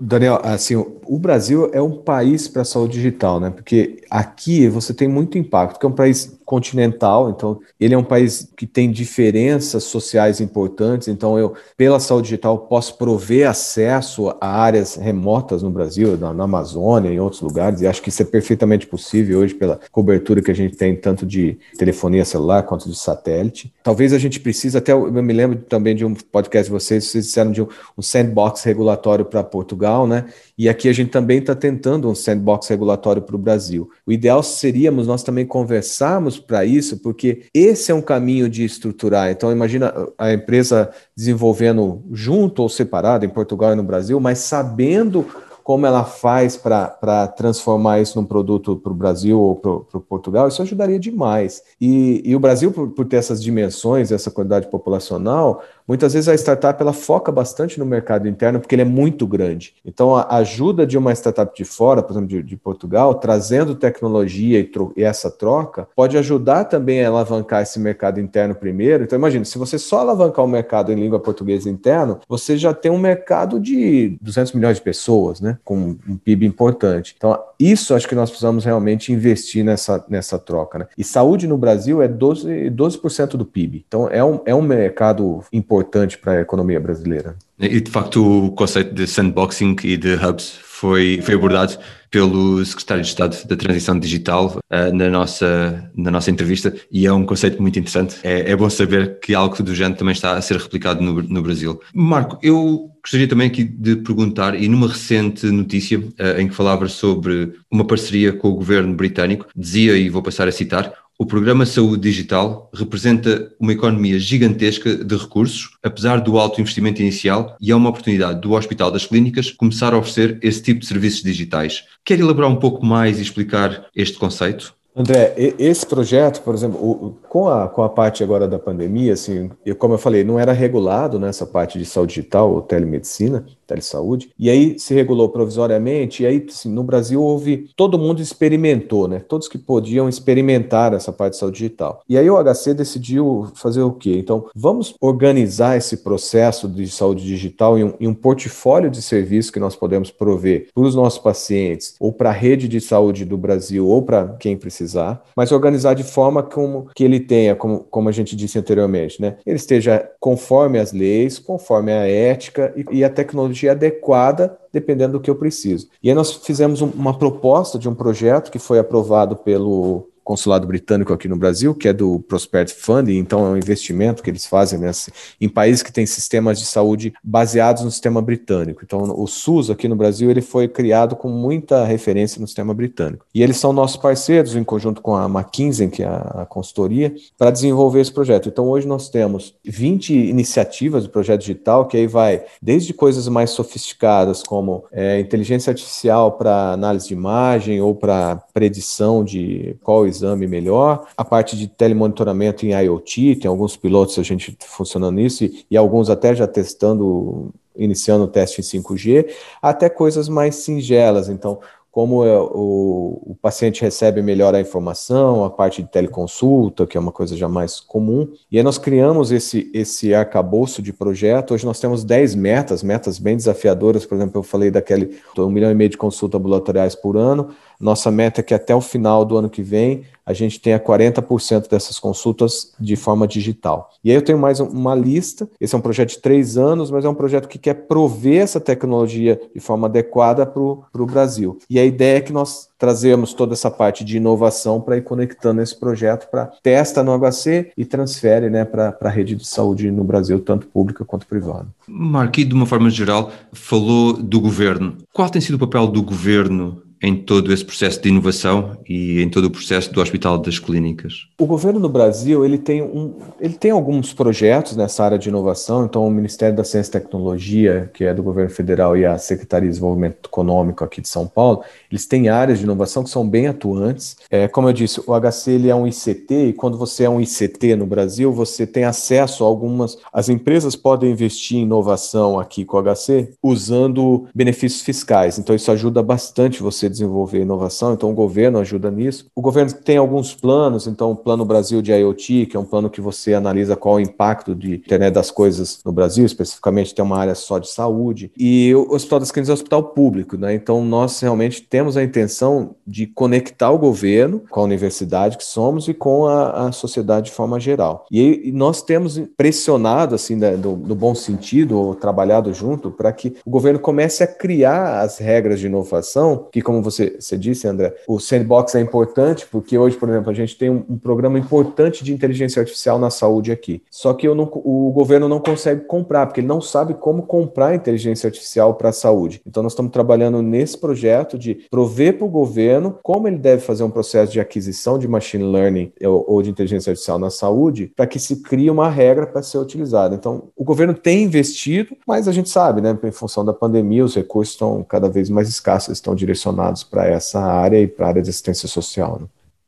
Daniel, 0.00 0.40
assim, 0.42 0.74
o 0.76 1.18
Brasil 1.18 1.70
é 1.72 1.80
um 1.80 1.96
país 1.96 2.46
para 2.46 2.62
a 2.62 2.64
saúde 2.64 2.94
digital, 2.94 3.40
né? 3.40 3.48
Porque 3.48 4.02
aqui 4.10 4.68
você 4.68 4.92
tem 4.92 5.08
muito 5.08 5.38
impacto, 5.38 5.74
porque 5.74 5.86
é 5.86 5.88
um 5.88 5.94
país 5.94 6.38
continental, 6.50 7.30
então 7.30 7.60
ele 7.78 7.94
é 7.94 7.96
um 7.96 8.02
país 8.02 8.52
que 8.56 8.66
tem 8.66 8.90
diferenças 8.90 9.84
sociais 9.84 10.40
importantes, 10.40 11.06
então 11.06 11.38
eu, 11.38 11.54
pela 11.76 12.00
saúde 12.00 12.26
digital, 12.26 12.58
posso 12.58 12.98
prover 12.98 13.48
acesso 13.48 14.34
a 14.40 14.48
áreas 14.48 14.96
remotas 14.96 15.62
no 15.62 15.70
Brasil, 15.70 16.16
na, 16.16 16.34
na 16.34 16.42
Amazônia, 16.42 17.08
em 17.08 17.20
outros 17.20 17.40
lugares, 17.40 17.80
e 17.80 17.86
acho 17.86 18.02
que 18.02 18.08
isso 18.08 18.20
é 18.22 18.24
perfeitamente 18.24 18.84
possível 18.84 19.38
hoje 19.38 19.54
pela 19.54 19.78
cobertura 19.92 20.42
que 20.42 20.50
a 20.50 20.54
gente 20.54 20.76
tem, 20.76 20.96
tanto 20.96 21.24
de 21.24 21.56
telefonia 21.78 22.24
celular 22.24 22.64
quanto 22.64 22.90
de 22.90 22.96
satélite. 22.96 23.72
Talvez 23.84 24.12
a 24.12 24.18
gente 24.18 24.40
precise, 24.40 24.76
até 24.76 24.90
eu 24.90 25.08
me 25.12 25.32
lembro 25.32 25.56
também 25.56 25.94
de 25.94 26.04
um 26.04 26.14
podcast 26.14 26.64
de 26.64 26.72
vocês, 26.72 27.04
vocês 27.04 27.26
disseram 27.26 27.52
de 27.52 27.62
um, 27.62 27.68
um 27.96 28.02
sandbox 28.02 28.64
regulatório 28.64 29.24
para 29.24 29.44
Portugal, 29.44 30.04
né? 30.04 30.24
E 30.58 30.68
aqui 30.68 30.88
a 30.88 30.92
gente 30.92 31.10
também 31.10 31.38
está 31.38 31.54
tentando 31.54 32.10
um 32.10 32.14
sandbox 32.14 32.66
regulatório 32.66 33.22
para 33.22 33.36
o 33.36 33.38
Brasil. 33.38 33.88
O 34.04 34.10
ideal 34.10 34.42
seríamos 34.42 35.06
nós 35.06 35.22
também 35.22 35.46
conversarmos 35.46 36.39
para 36.46 36.64
isso, 36.64 36.98
porque 36.98 37.44
esse 37.54 37.90
é 37.90 37.94
um 37.94 38.02
caminho 38.02 38.48
de 38.48 38.64
estruturar. 38.64 39.30
Então, 39.30 39.52
imagina 39.52 39.92
a 40.18 40.32
empresa 40.32 40.90
desenvolvendo 41.16 42.02
junto 42.12 42.62
ou 42.62 42.68
separado 42.68 43.24
em 43.24 43.28
Portugal 43.28 43.72
e 43.72 43.76
no 43.76 43.82
Brasil, 43.82 44.18
mas 44.20 44.38
sabendo 44.38 45.26
como 45.70 45.86
ela 45.86 46.04
faz 46.04 46.56
para 46.56 47.28
transformar 47.28 48.00
isso 48.00 48.20
num 48.20 48.26
produto 48.26 48.76
para 48.76 48.90
o 48.90 48.94
Brasil 48.94 49.38
ou 49.38 49.54
para 49.54 50.00
Portugal, 50.00 50.48
isso 50.48 50.60
ajudaria 50.60 50.98
demais. 50.98 51.62
E, 51.80 52.20
e 52.24 52.34
o 52.34 52.40
Brasil, 52.40 52.72
por, 52.72 52.88
por, 52.90 53.06
ter 53.06 53.18
essas 53.18 53.40
dimensões, 53.40 54.10
essa 54.10 54.32
quantidade 54.32 54.68
populacional, 54.68 55.62
Muitas 55.90 56.14
vezes 56.14 56.28
a 56.28 56.34
startup 56.34 56.80
ela 56.80 56.92
foca 56.92 57.32
bastante 57.32 57.76
no 57.76 57.84
mercado 57.84 58.28
interno 58.28 58.60
porque 58.60 58.76
ele 58.76 58.82
é 58.82 58.84
muito 58.84 59.26
grande. 59.26 59.74
Então, 59.84 60.14
a 60.14 60.36
ajuda 60.36 60.86
de 60.86 60.96
uma 60.96 61.12
startup 61.12 61.52
de 61.52 61.64
fora, 61.64 62.00
por 62.00 62.12
exemplo, 62.12 62.28
de, 62.28 62.44
de 62.44 62.56
Portugal, 62.56 63.12
trazendo 63.14 63.74
tecnologia 63.74 64.60
e, 64.60 64.70
e, 64.96 65.02
essa 65.02 65.28
troca, 65.28 65.88
pode 65.96 66.16
ajudar 66.16 66.66
também 66.66 67.04
a 67.04 67.08
alavancar 67.08 67.62
esse 67.62 67.80
mercado 67.80 68.20
interno 68.20 68.54
primeiro. 68.54 69.02
Então, 69.02 69.18
imagine, 69.18 69.44
se 69.44 69.58
você 69.58 69.80
só 69.80 69.98
alavancar 69.98 70.44
o 70.44 70.48
mercado 70.48 70.92
em 70.92 70.94
língua 70.94 71.18
portuguesa 71.18 71.68
interno, 71.68 72.20
você 72.28 72.56
já 72.56 72.72
tem 72.72 72.92
um 72.92 72.96
mercado 72.96 73.58
de 73.58 74.16
200 74.22 74.52
milhões 74.52 74.76
de 74.76 74.84
pessoas, 74.84 75.40
né? 75.40 75.58
Com 75.64 75.96
um 76.08 76.16
PIB 76.16 76.46
importante. 76.46 77.16
Então, 77.16 77.36
isso 77.58 77.96
acho 77.96 78.06
que 78.06 78.14
nós 78.14 78.30
precisamos 78.30 78.64
realmente 78.64 79.12
investir 79.12 79.64
nessa, 79.64 80.04
nessa 80.08 80.38
troca, 80.38 80.78
né? 80.78 80.86
E 80.96 81.02
saúde 81.02 81.48
no 81.48 81.58
Brasil 81.58 82.00
é 82.00 82.06
12%, 82.06 82.70
12 82.70 83.00
do 83.36 83.44
PIB. 83.44 83.84
Então, 83.88 84.08
é 84.08 84.22
um, 84.22 84.40
é 84.46 84.54
um 84.54 84.62
mercado 84.62 85.42
importante 85.52 85.79
importante 85.80 86.18
para 86.18 86.32
a 86.32 86.40
economia 86.40 86.78
brasileira. 86.78 87.34
E 87.58 87.80
de 87.80 87.90
facto 87.90 88.46
o 88.46 88.52
conceito 88.52 88.94
de 88.94 89.06
sandboxing 89.06 89.76
e 89.84 89.96
de 89.96 90.14
hubs 90.14 90.58
foi, 90.62 91.20
foi 91.22 91.34
abordado 91.34 91.78
pelo 92.10 92.64
secretário 92.64 93.02
de 93.02 93.08
Estado 93.08 93.36
da 93.46 93.56
Transição 93.56 93.98
Digital 93.98 94.58
uh, 94.58 94.96
na, 94.96 95.08
nossa, 95.08 95.90
na 95.94 96.10
nossa 96.10 96.30
entrevista 96.30 96.74
e 96.90 97.06
é 97.06 97.12
um 97.12 97.24
conceito 97.24 97.60
muito 97.62 97.78
interessante. 97.78 98.16
É, 98.22 98.50
é 98.50 98.56
bom 98.56 98.68
saber 98.68 99.20
que 99.20 99.34
algo 99.34 99.62
do 99.62 99.74
género 99.74 99.98
também 99.98 100.12
está 100.12 100.32
a 100.32 100.42
ser 100.42 100.56
replicado 100.56 101.02
no, 101.02 101.22
no 101.22 101.42
Brasil. 101.42 101.80
Marco, 101.94 102.38
eu 102.42 102.90
gostaria 103.02 103.28
também 103.28 103.46
aqui 103.46 103.64
de 103.64 103.96
perguntar, 103.96 104.54
e 104.54 104.68
numa 104.68 104.88
recente 104.88 105.46
notícia 105.46 105.98
uh, 105.98 106.38
em 106.38 106.48
que 106.48 106.54
falava 106.54 106.88
sobre 106.88 107.52
uma 107.70 107.84
parceria 107.84 108.32
com 108.32 108.48
o 108.48 108.54
governo 108.54 108.94
britânico, 108.94 109.46
dizia, 109.56 109.96
e 109.96 110.08
vou 110.08 110.22
passar 110.22 110.48
a 110.48 110.52
citar, 110.52 110.92
o 111.20 111.26
programa 111.26 111.66
Saúde 111.66 112.00
Digital 112.00 112.70
representa 112.72 113.52
uma 113.60 113.74
economia 113.74 114.18
gigantesca 114.18 114.96
de 115.04 115.16
recursos, 115.18 115.76
apesar 115.82 116.18
do 116.18 116.38
alto 116.38 116.62
investimento 116.62 117.02
inicial, 117.02 117.58
e 117.60 117.70
é 117.70 117.76
uma 117.76 117.90
oportunidade 117.90 118.40
do 118.40 118.52
Hospital 118.52 118.90
das 118.90 119.04
Clínicas 119.04 119.50
começar 119.50 119.92
a 119.92 119.98
oferecer 119.98 120.38
esse 120.42 120.62
tipo 120.62 120.80
de 120.80 120.86
serviços 120.86 121.22
digitais. 121.22 121.84
Quer 122.06 122.18
elaborar 122.20 122.48
um 122.48 122.56
pouco 122.56 122.86
mais 122.86 123.18
e 123.18 123.22
explicar 123.22 123.84
este 123.94 124.18
conceito? 124.18 124.74
André, 124.96 125.34
esse 125.58 125.84
projeto, 125.84 126.40
por 126.40 126.54
exemplo, 126.54 127.18
com 127.28 127.48
a, 127.48 127.68
com 127.68 127.82
a 127.82 127.88
parte 127.90 128.24
agora 128.24 128.48
da 128.48 128.58
pandemia, 128.58 129.12
assim, 129.12 129.50
como 129.78 129.94
eu 129.94 129.98
falei, 129.98 130.24
não 130.24 130.38
era 130.38 130.52
regulado 130.52 131.18
nessa 131.18 131.44
parte 131.44 131.78
de 131.78 131.84
saúde 131.84 132.14
digital 132.14 132.50
ou 132.50 132.62
telemedicina, 132.62 133.44
telesaúde, 133.70 134.30
e 134.38 134.50
aí 134.50 134.78
se 134.78 134.92
regulou 134.94 135.28
provisoriamente, 135.28 136.22
e 136.22 136.26
aí 136.26 136.44
assim, 136.48 136.70
no 136.70 136.82
Brasil 136.82 137.22
houve, 137.22 137.70
todo 137.76 137.98
mundo 137.98 138.20
experimentou, 138.20 139.06
né? 139.06 139.22
Todos 139.28 139.48
que 139.48 139.58
podiam 139.58 140.08
experimentar 140.08 140.92
essa 140.92 141.12
parte 141.12 141.34
de 141.34 141.38
saúde 141.38 141.58
digital. 141.58 142.02
E 142.08 142.18
aí 142.18 142.28
o 142.28 142.42
HC 142.42 142.74
decidiu 142.74 143.48
fazer 143.54 143.82
o 143.82 143.92
quê? 143.92 144.16
Então, 144.16 144.46
vamos 144.54 144.94
organizar 145.00 145.76
esse 145.76 145.98
processo 145.98 146.68
de 146.68 146.88
saúde 146.88 147.24
digital 147.24 147.78
em 147.78 147.84
um, 147.84 147.94
em 148.00 148.06
um 148.08 148.14
portfólio 148.14 148.90
de 148.90 149.00
serviços 149.00 149.50
que 149.50 149.60
nós 149.60 149.76
podemos 149.76 150.10
prover 150.10 150.68
para 150.74 150.82
os 150.82 150.94
nossos 150.94 151.18
pacientes, 151.18 151.94
ou 152.00 152.12
para 152.12 152.30
a 152.30 152.32
rede 152.32 152.66
de 152.66 152.80
saúde 152.80 153.24
do 153.24 153.36
Brasil, 153.36 153.86
ou 153.86 154.02
para 154.02 154.36
quem 154.40 154.56
precisar, 154.56 155.22
mas 155.36 155.52
organizar 155.52 155.94
de 155.94 156.02
forma 156.02 156.42
como 156.42 156.88
que 156.94 157.04
ele 157.04 157.20
tenha, 157.20 157.54
como, 157.54 157.80
como 157.90 158.08
a 158.08 158.12
gente 158.12 158.34
disse 158.34 158.58
anteriormente, 158.58 159.20
né? 159.20 159.36
Ele 159.46 159.56
esteja 159.56 160.08
conforme 160.18 160.78
as 160.78 160.92
leis, 160.92 161.38
conforme 161.38 161.92
a 161.92 162.06
ética 162.06 162.72
e, 162.76 162.98
e 162.98 163.04
a 163.04 163.10
tecnologia 163.10 163.59
adequada 163.68 164.58
dependendo 164.72 165.14
do 165.14 165.20
que 165.20 165.30
eu 165.30 165.34
preciso. 165.34 165.88
E 166.02 166.08
aí 166.08 166.14
nós 166.14 166.32
fizemos 166.32 166.80
uma 166.80 167.16
proposta 167.16 167.78
de 167.78 167.88
um 167.88 167.94
projeto 167.94 168.50
que 168.50 168.58
foi 168.58 168.78
aprovado 168.78 169.36
pelo 169.36 170.09
consulado 170.24 170.66
britânico 170.66 171.12
aqui 171.12 171.28
no 171.28 171.36
Brasil, 171.36 171.74
que 171.74 171.88
é 171.88 171.92
do 171.92 172.20
Prosperity 172.20 172.74
Fund, 172.74 173.10
então 173.10 173.46
é 173.46 173.50
um 173.50 173.56
investimento 173.56 174.22
que 174.22 174.30
eles 174.30 174.46
fazem 174.46 174.78
nesse, 174.78 175.12
em 175.40 175.48
países 175.48 175.82
que 175.82 175.92
têm 175.92 176.06
sistemas 176.06 176.58
de 176.58 176.66
saúde 176.66 177.12
baseados 177.22 177.82
no 177.82 177.90
sistema 177.90 178.22
britânico. 178.22 178.82
Então, 178.84 179.00
o 179.16 179.26
SUS 179.26 179.70
aqui 179.70 179.88
no 179.88 179.96
Brasil 179.96 180.30
ele 180.30 180.40
foi 180.40 180.68
criado 180.68 181.16
com 181.16 181.28
muita 181.28 181.84
referência 181.84 182.40
no 182.40 182.46
sistema 182.46 182.72
britânico. 182.74 183.24
E 183.34 183.42
eles 183.42 183.56
são 183.56 183.72
nossos 183.72 183.96
parceiros, 183.96 184.54
em 184.54 184.64
conjunto 184.64 185.00
com 185.00 185.16
a 185.16 185.26
McKinsey, 185.26 185.88
que 185.88 186.02
é 186.02 186.06
a 186.06 186.46
consultoria, 186.48 187.14
para 187.36 187.50
desenvolver 187.50 188.00
esse 188.00 188.12
projeto. 188.12 188.48
Então, 188.48 188.68
hoje 188.68 188.86
nós 188.86 189.08
temos 189.08 189.54
20 189.64 190.14
iniciativas 190.14 191.04
do 191.04 191.10
projeto 191.10 191.40
digital, 191.40 191.86
que 191.86 191.96
aí 191.96 192.06
vai 192.06 192.44
desde 192.60 192.92
coisas 192.92 193.26
mais 193.28 193.50
sofisticadas, 193.50 194.42
como 194.42 194.84
é, 194.92 195.20
inteligência 195.20 195.70
artificial 195.70 196.32
para 196.32 196.72
análise 196.72 197.08
de 197.08 197.14
imagem 197.14 197.80
ou 197.80 197.94
para 197.94 198.36
predição 198.52 199.24
de 199.24 199.76
qual 199.82 200.06
exame 200.10 200.46
melhor, 200.46 201.06
a 201.16 201.24
parte 201.24 201.56
de 201.56 201.66
telemonitoramento 201.66 202.66
em 202.66 202.72
IoT, 202.72 203.36
tem 203.36 203.48
alguns 203.48 203.76
pilotos 203.76 204.18
a 204.18 204.22
gente 204.22 204.56
funcionando 204.60 205.14
nisso 205.14 205.44
e, 205.44 205.64
e 205.70 205.76
alguns 205.76 206.10
até 206.10 206.34
já 206.34 206.46
testando 206.46 207.52
iniciando 207.76 208.24
o 208.24 208.28
teste 208.28 208.60
em 208.60 208.64
5G, 208.64 209.30
até 209.62 209.88
coisas 209.88 210.28
mais 210.28 210.56
singelas. 210.56 211.30
Então, 211.30 211.60
como 211.90 212.24
é, 212.24 212.38
o, 212.38 213.20
o, 213.26 213.36
paciente 213.42 213.82
recebe 213.82 214.22
melhor 214.22 214.54
a 214.54 214.60
informação, 214.60 215.44
a 215.44 215.50
parte 215.50 215.82
de 215.82 215.88
teleconsulta, 215.88 216.86
que 216.86 216.96
é 216.96 217.00
uma 217.00 217.10
coisa 217.10 217.36
já 217.36 217.48
mais 217.48 217.80
comum. 217.80 218.28
E 218.50 218.58
aí 218.58 218.62
nós 218.62 218.78
criamos 218.78 219.32
esse, 219.32 219.68
esse 219.74 220.14
arcabouço 220.14 220.80
de 220.80 220.92
projeto. 220.92 221.52
Hoje 221.52 221.66
nós 221.66 221.80
temos 221.80 222.04
10 222.04 222.36
metas, 222.36 222.84
metas 222.84 223.18
bem 223.18 223.36
desafiadoras. 223.36 224.06
Por 224.06 224.14
exemplo, 224.14 224.38
eu 224.38 224.42
falei 224.44 224.70
daquele 224.70 225.18
1 225.36 225.50
milhão 225.50 225.70
e 225.70 225.74
meio 225.74 225.90
de 225.90 225.96
consultas 225.96 226.38
ambulatoriais 226.38 226.94
por 226.94 227.16
ano. 227.16 227.50
Nossa 227.80 228.10
meta 228.10 228.40
é 228.40 228.44
que 228.44 228.52
até 228.52 228.74
o 228.74 228.80
final 228.80 229.24
do 229.24 229.38
ano 229.38 229.48
que 229.48 229.62
vem 229.62 230.02
a 230.30 230.32
gente 230.32 230.60
tenha 230.60 230.78
40% 230.78 231.68
dessas 231.68 231.98
consultas 231.98 232.72
de 232.78 232.94
forma 232.94 233.26
digital. 233.26 233.90
E 234.04 234.10
aí 234.10 234.16
eu 234.16 234.22
tenho 234.22 234.38
mais 234.38 234.60
uma 234.60 234.94
lista. 234.94 235.48
Esse 235.60 235.74
é 235.74 235.78
um 235.78 235.80
projeto 235.80 236.10
de 236.10 236.18
três 236.18 236.56
anos, 236.56 236.90
mas 236.90 237.04
é 237.04 237.08
um 237.08 237.14
projeto 237.14 237.48
que 237.48 237.58
quer 237.58 237.74
prover 237.74 238.42
essa 238.42 238.60
tecnologia 238.60 239.40
de 239.52 239.60
forma 239.60 239.88
adequada 239.88 240.46
para 240.46 240.62
o 240.62 241.06
Brasil. 241.06 241.58
E 241.68 241.80
a 241.80 241.84
ideia 241.84 242.18
é 242.18 242.20
que 242.20 242.32
nós 242.32 242.68
trazemos 242.78 243.34
toda 243.34 243.54
essa 243.54 243.70
parte 243.70 244.04
de 244.04 244.18
inovação 244.18 244.80
para 244.80 244.96
ir 244.96 245.02
conectando 245.02 245.60
esse 245.62 245.78
projeto 245.78 246.30
para 246.30 246.46
testa 246.62 247.02
no 247.02 247.18
HC 247.18 247.72
e 247.76 247.84
transfere 247.84 248.48
né, 248.48 248.64
para 248.64 248.96
a 249.00 249.08
rede 249.08 249.34
de 249.34 249.46
saúde 249.46 249.90
no 249.90 250.04
Brasil, 250.04 250.38
tanto 250.38 250.66
pública 250.66 251.04
quanto 251.04 251.26
privada. 251.26 251.66
Marquinhos, 251.88 252.50
de 252.50 252.54
uma 252.54 252.66
forma 252.66 252.88
geral, 252.88 253.32
falou 253.52 254.12
do 254.12 254.40
governo. 254.40 254.96
Qual 255.12 255.28
tem 255.28 255.42
sido 255.42 255.56
o 255.56 255.58
papel 255.58 255.88
do 255.88 256.02
governo 256.02 256.82
em 257.02 257.16
todo 257.16 257.52
esse 257.52 257.64
processo 257.64 258.00
de 258.00 258.08
inovação 258.08 258.76
e 258.86 259.22
em 259.22 259.28
todo 259.28 259.46
o 259.46 259.50
processo 259.50 259.92
do 259.92 260.00
Hospital 260.00 260.38
das 260.38 260.58
Clínicas? 260.58 261.26
O 261.38 261.46
governo 261.46 261.80
do 261.80 261.88
Brasil 261.88 262.44
ele 262.44 262.58
tem, 262.58 262.82
um, 262.82 263.14
ele 263.40 263.54
tem 263.54 263.70
alguns 263.70 264.12
projetos 264.12 264.76
nessa 264.76 265.04
área 265.04 265.18
de 265.18 265.28
inovação, 265.28 265.86
então 265.86 266.06
o 266.06 266.10
Ministério 266.10 266.54
da 266.54 266.64
Ciência 266.64 266.90
e 266.90 267.00
Tecnologia, 267.00 267.90
que 267.94 268.04
é 268.04 268.12
do 268.12 268.22
governo 268.22 268.50
federal, 268.50 268.96
e 268.96 269.06
a 269.06 269.16
Secretaria 269.16 269.68
de 269.68 269.72
Desenvolvimento 269.72 270.26
Econômico 270.26 270.84
aqui 270.84 271.00
de 271.00 271.08
São 271.08 271.26
Paulo, 271.26 271.62
eles 271.90 272.06
têm 272.06 272.28
áreas 272.28 272.58
de 272.58 272.64
inovação 272.64 273.02
que 273.02 273.10
são 273.10 273.26
bem 273.26 273.46
atuantes. 273.46 274.16
É, 274.30 274.46
como 274.46 274.68
eu 274.68 274.72
disse, 274.72 275.00
o 275.06 275.18
HC 275.18 275.52
ele 275.52 275.68
é 275.70 275.74
um 275.74 275.86
ICT, 275.86 276.48
e 276.48 276.52
quando 276.52 276.76
você 276.76 277.04
é 277.04 277.10
um 277.10 277.20
ICT 277.20 277.76
no 277.76 277.86
Brasil, 277.86 278.32
você 278.32 278.66
tem 278.66 278.84
acesso 278.84 279.44
a 279.44 279.46
algumas. 279.46 279.96
As 280.12 280.28
empresas 280.28 280.76
podem 280.76 281.10
investir 281.10 281.58
em 281.58 281.62
inovação 281.62 282.38
aqui 282.38 282.64
com 282.64 282.76
o 282.76 282.82
HC 282.82 283.30
usando 283.42 284.26
benefícios 284.34 284.82
fiscais, 284.82 285.38
então 285.38 285.56
isso 285.56 285.70
ajuda 285.70 286.02
bastante 286.02 286.62
você 286.62 286.89
desenvolver 286.90 287.40
inovação, 287.40 287.94
então 287.94 288.10
o 288.10 288.14
governo 288.14 288.58
ajuda 288.58 288.90
nisso. 288.90 289.26
O 289.34 289.40
governo 289.40 289.72
tem 289.72 289.96
alguns 289.96 290.34
planos, 290.34 290.86
então 290.86 291.12
o 291.12 291.16
Plano 291.16 291.44
Brasil 291.44 291.80
de 291.80 291.92
IoT, 291.92 292.46
que 292.46 292.56
é 292.56 292.60
um 292.60 292.64
plano 292.64 292.90
que 292.90 293.00
você 293.00 293.34
analisa 293.34 293.76
qual 293.76 293.98
é 293.98 294.02
o 294.02 294.04
impacto 294.04 294.54
de 294.54 294.74
internet 294.74 295.14
das 295.14 295.30
coisas 295.30 295.80
no 295.84 295.92
Brasil, 295.92 296.24
especificamente 296.24 296.94
tem 296.94 297.04
uma 297.04 297.18
área 297.18 297.34
só 297.34 297.58
de 297.58 297.68
saúde, 297.68 298.30
e 298.38 298.74
o 298.74 298.94
Hospital 298.94 299.20
das 299.20 299.30
Clínicas 299.30 299.50
é 299.50 299.52
um 299.52 299.54
hospital 299.54 299.82
público, 299.84 300.36
né? 300.36 300.54
Então 300.54 300.84
nós 300.84 301.20
realmente 301.20 301.62
temos 301.62 301.96
a 301.96 302.02
intenção 302.02 302.74
de 302.86 303.06
conectar 303.06 303.70
o 303.70 303.78
governo 303.78 304.42
com 304.50 304.60
a 304.60 304.64
universidade 304.64 305.38
que 305.38 305.44
somos 305.44 305.88
e 305.88 305.94
com 305.94 306.26
a, 306.26 306.68
a 306.68 306.72
sociedade 306.72 307.26
de 307.26 307.32
forma 307.32 307.60
geral. 307.60 308.04
E, 308.10 308.48
e 308.48 308.52
nós 308.52 308.82
temos 308.82 309.20
pressionado, 309.36 310.14
assim, 310.14 310.36
né, 310.36 310.56
do 310.56 310.94
bom 310.94 311.14
sentido, 311.14 311.78
ou 311.78 311.94
trabalhado 311.94 312.52
junto, 312.52 312.90
para 312.90 313.12
que 313.12 313.36
o 313.44 313.50
governo 313.50 313.78
comece 313.78 314.22
a 314.22 314.26
criar 314.26 315.00
as 315.00 315.18
regras 315.18 315.60
de 315.60 315.66
inovação, 315.66 316.48
que 316.52 316.60
como 316.60 316.79
você, 316.82 317.16
você 317.18 317.36
disse, 317.36 317.66
André, 317.66 317.94
o 318.06 318.18
sandbox 318.18 318.74
é 318.74 318.80
importante 318.80 319.46
porque 319.50 319.76
hoje, 319.76 319.96
por 319.96 320.08
exemplo, 320.08 320.30
a 320.30 320.34
gente 320.34 320.56
tem 320.56 320.70
um, 320.70 320.84
um 320.88 320.98
programa 320.98 321.38
importante 321.38 322.04
de 322.04 322.12
inteligência 322.12 322.60
artificial 322.60 322.98
na 322.98 323.10
saúde 323.10 323.52
aqui. 323.52 323.82
Só 323.90 324.14
que 324.14 324.28
não, 324.28 324.50
o 324.64 324.90
governo 324.92 325.28
não 325.28 325.40
consegue 325.40 325.82
comprar, 325.82 326.26
porque 326.26 326.40
ele 326.40 326.46
não 326.46 326.60
sabe 326.60 326.94
como 326.94 327.22
comprar 327.22 327.74
inteligência 327.74 328.26
artificial 328.26 328.74
para 328.74 328.90
a 328.90 328.92
saúde. 328.92 329.40
Então, 329.46 329.62
nós 329.62 329.72
estamos 329.72 329.92
trabalhando 329.92 330.42
nesse 330.42 330.78
projeto 330.78 331.38
de 331.38 331.66
prover 331.70 332.18
para 332.18 332.26
o 332.26 332.30
governo 332.30 332.98
como 333.02 333.28
ele 333.28 333.38
deve 333.38 333.62
fazer 333.62 333.82
um 333.82 333.90
processo 333.90 334.32
de 334.32 334.40
aquisição 334.40 334.98
de 334.98 335.08
machine 335.08 335.44
learning 335.44 335.92
ou, 336.02 336.24
ou 336.28 336.42
de 336.42 336.50
inteligência 336.50 336.90
artificial 336.90 337.18
na 337.18 337.30
saúde, 337.30 337.92
para 337.96 338.06
que 338.06 338.18
se 338.18 338.36
crie 338.42 338.70
uma 338.70 338.88
regra 338.88 339.26
para 339.26 339.42
ser 339.42 339.58
utilizada. 339.58 340.14
Então, 340.14 340.48
o 340.56 340.64
governo 340.64 340.94
tem 340.94 341.24
investido, 341.24 341.96
mas 342.06 342.28
a 342.28 342.32
gente 342.32 342.48
sabe, 342.48 342.80
né, 342.80 342.96
em 343.02 343.10
função 343.10 343.44
da 343.44 343.52
pandemia, 343.52 344.04
os 344.04 344.14
recursos 344.14 344.54
estão 344.54 344.84
cada 344.84 345.08
vez 345.08 345.28
mais 345.28 345.48
escassos, 345.48 345.92
estão 345.92 346.14
direcionados 346.14 346.69
para 346.82 347.06
essa 347.06 347.40
área 347.40 347.80
e 347.80 347.86
para 347.86 348.06
a 348.06 348.08
área 348.10 348.22
de 348.22 348.30
assistência 348.30 348.68
social. 348.68 349.20
Né? 349.20 349.26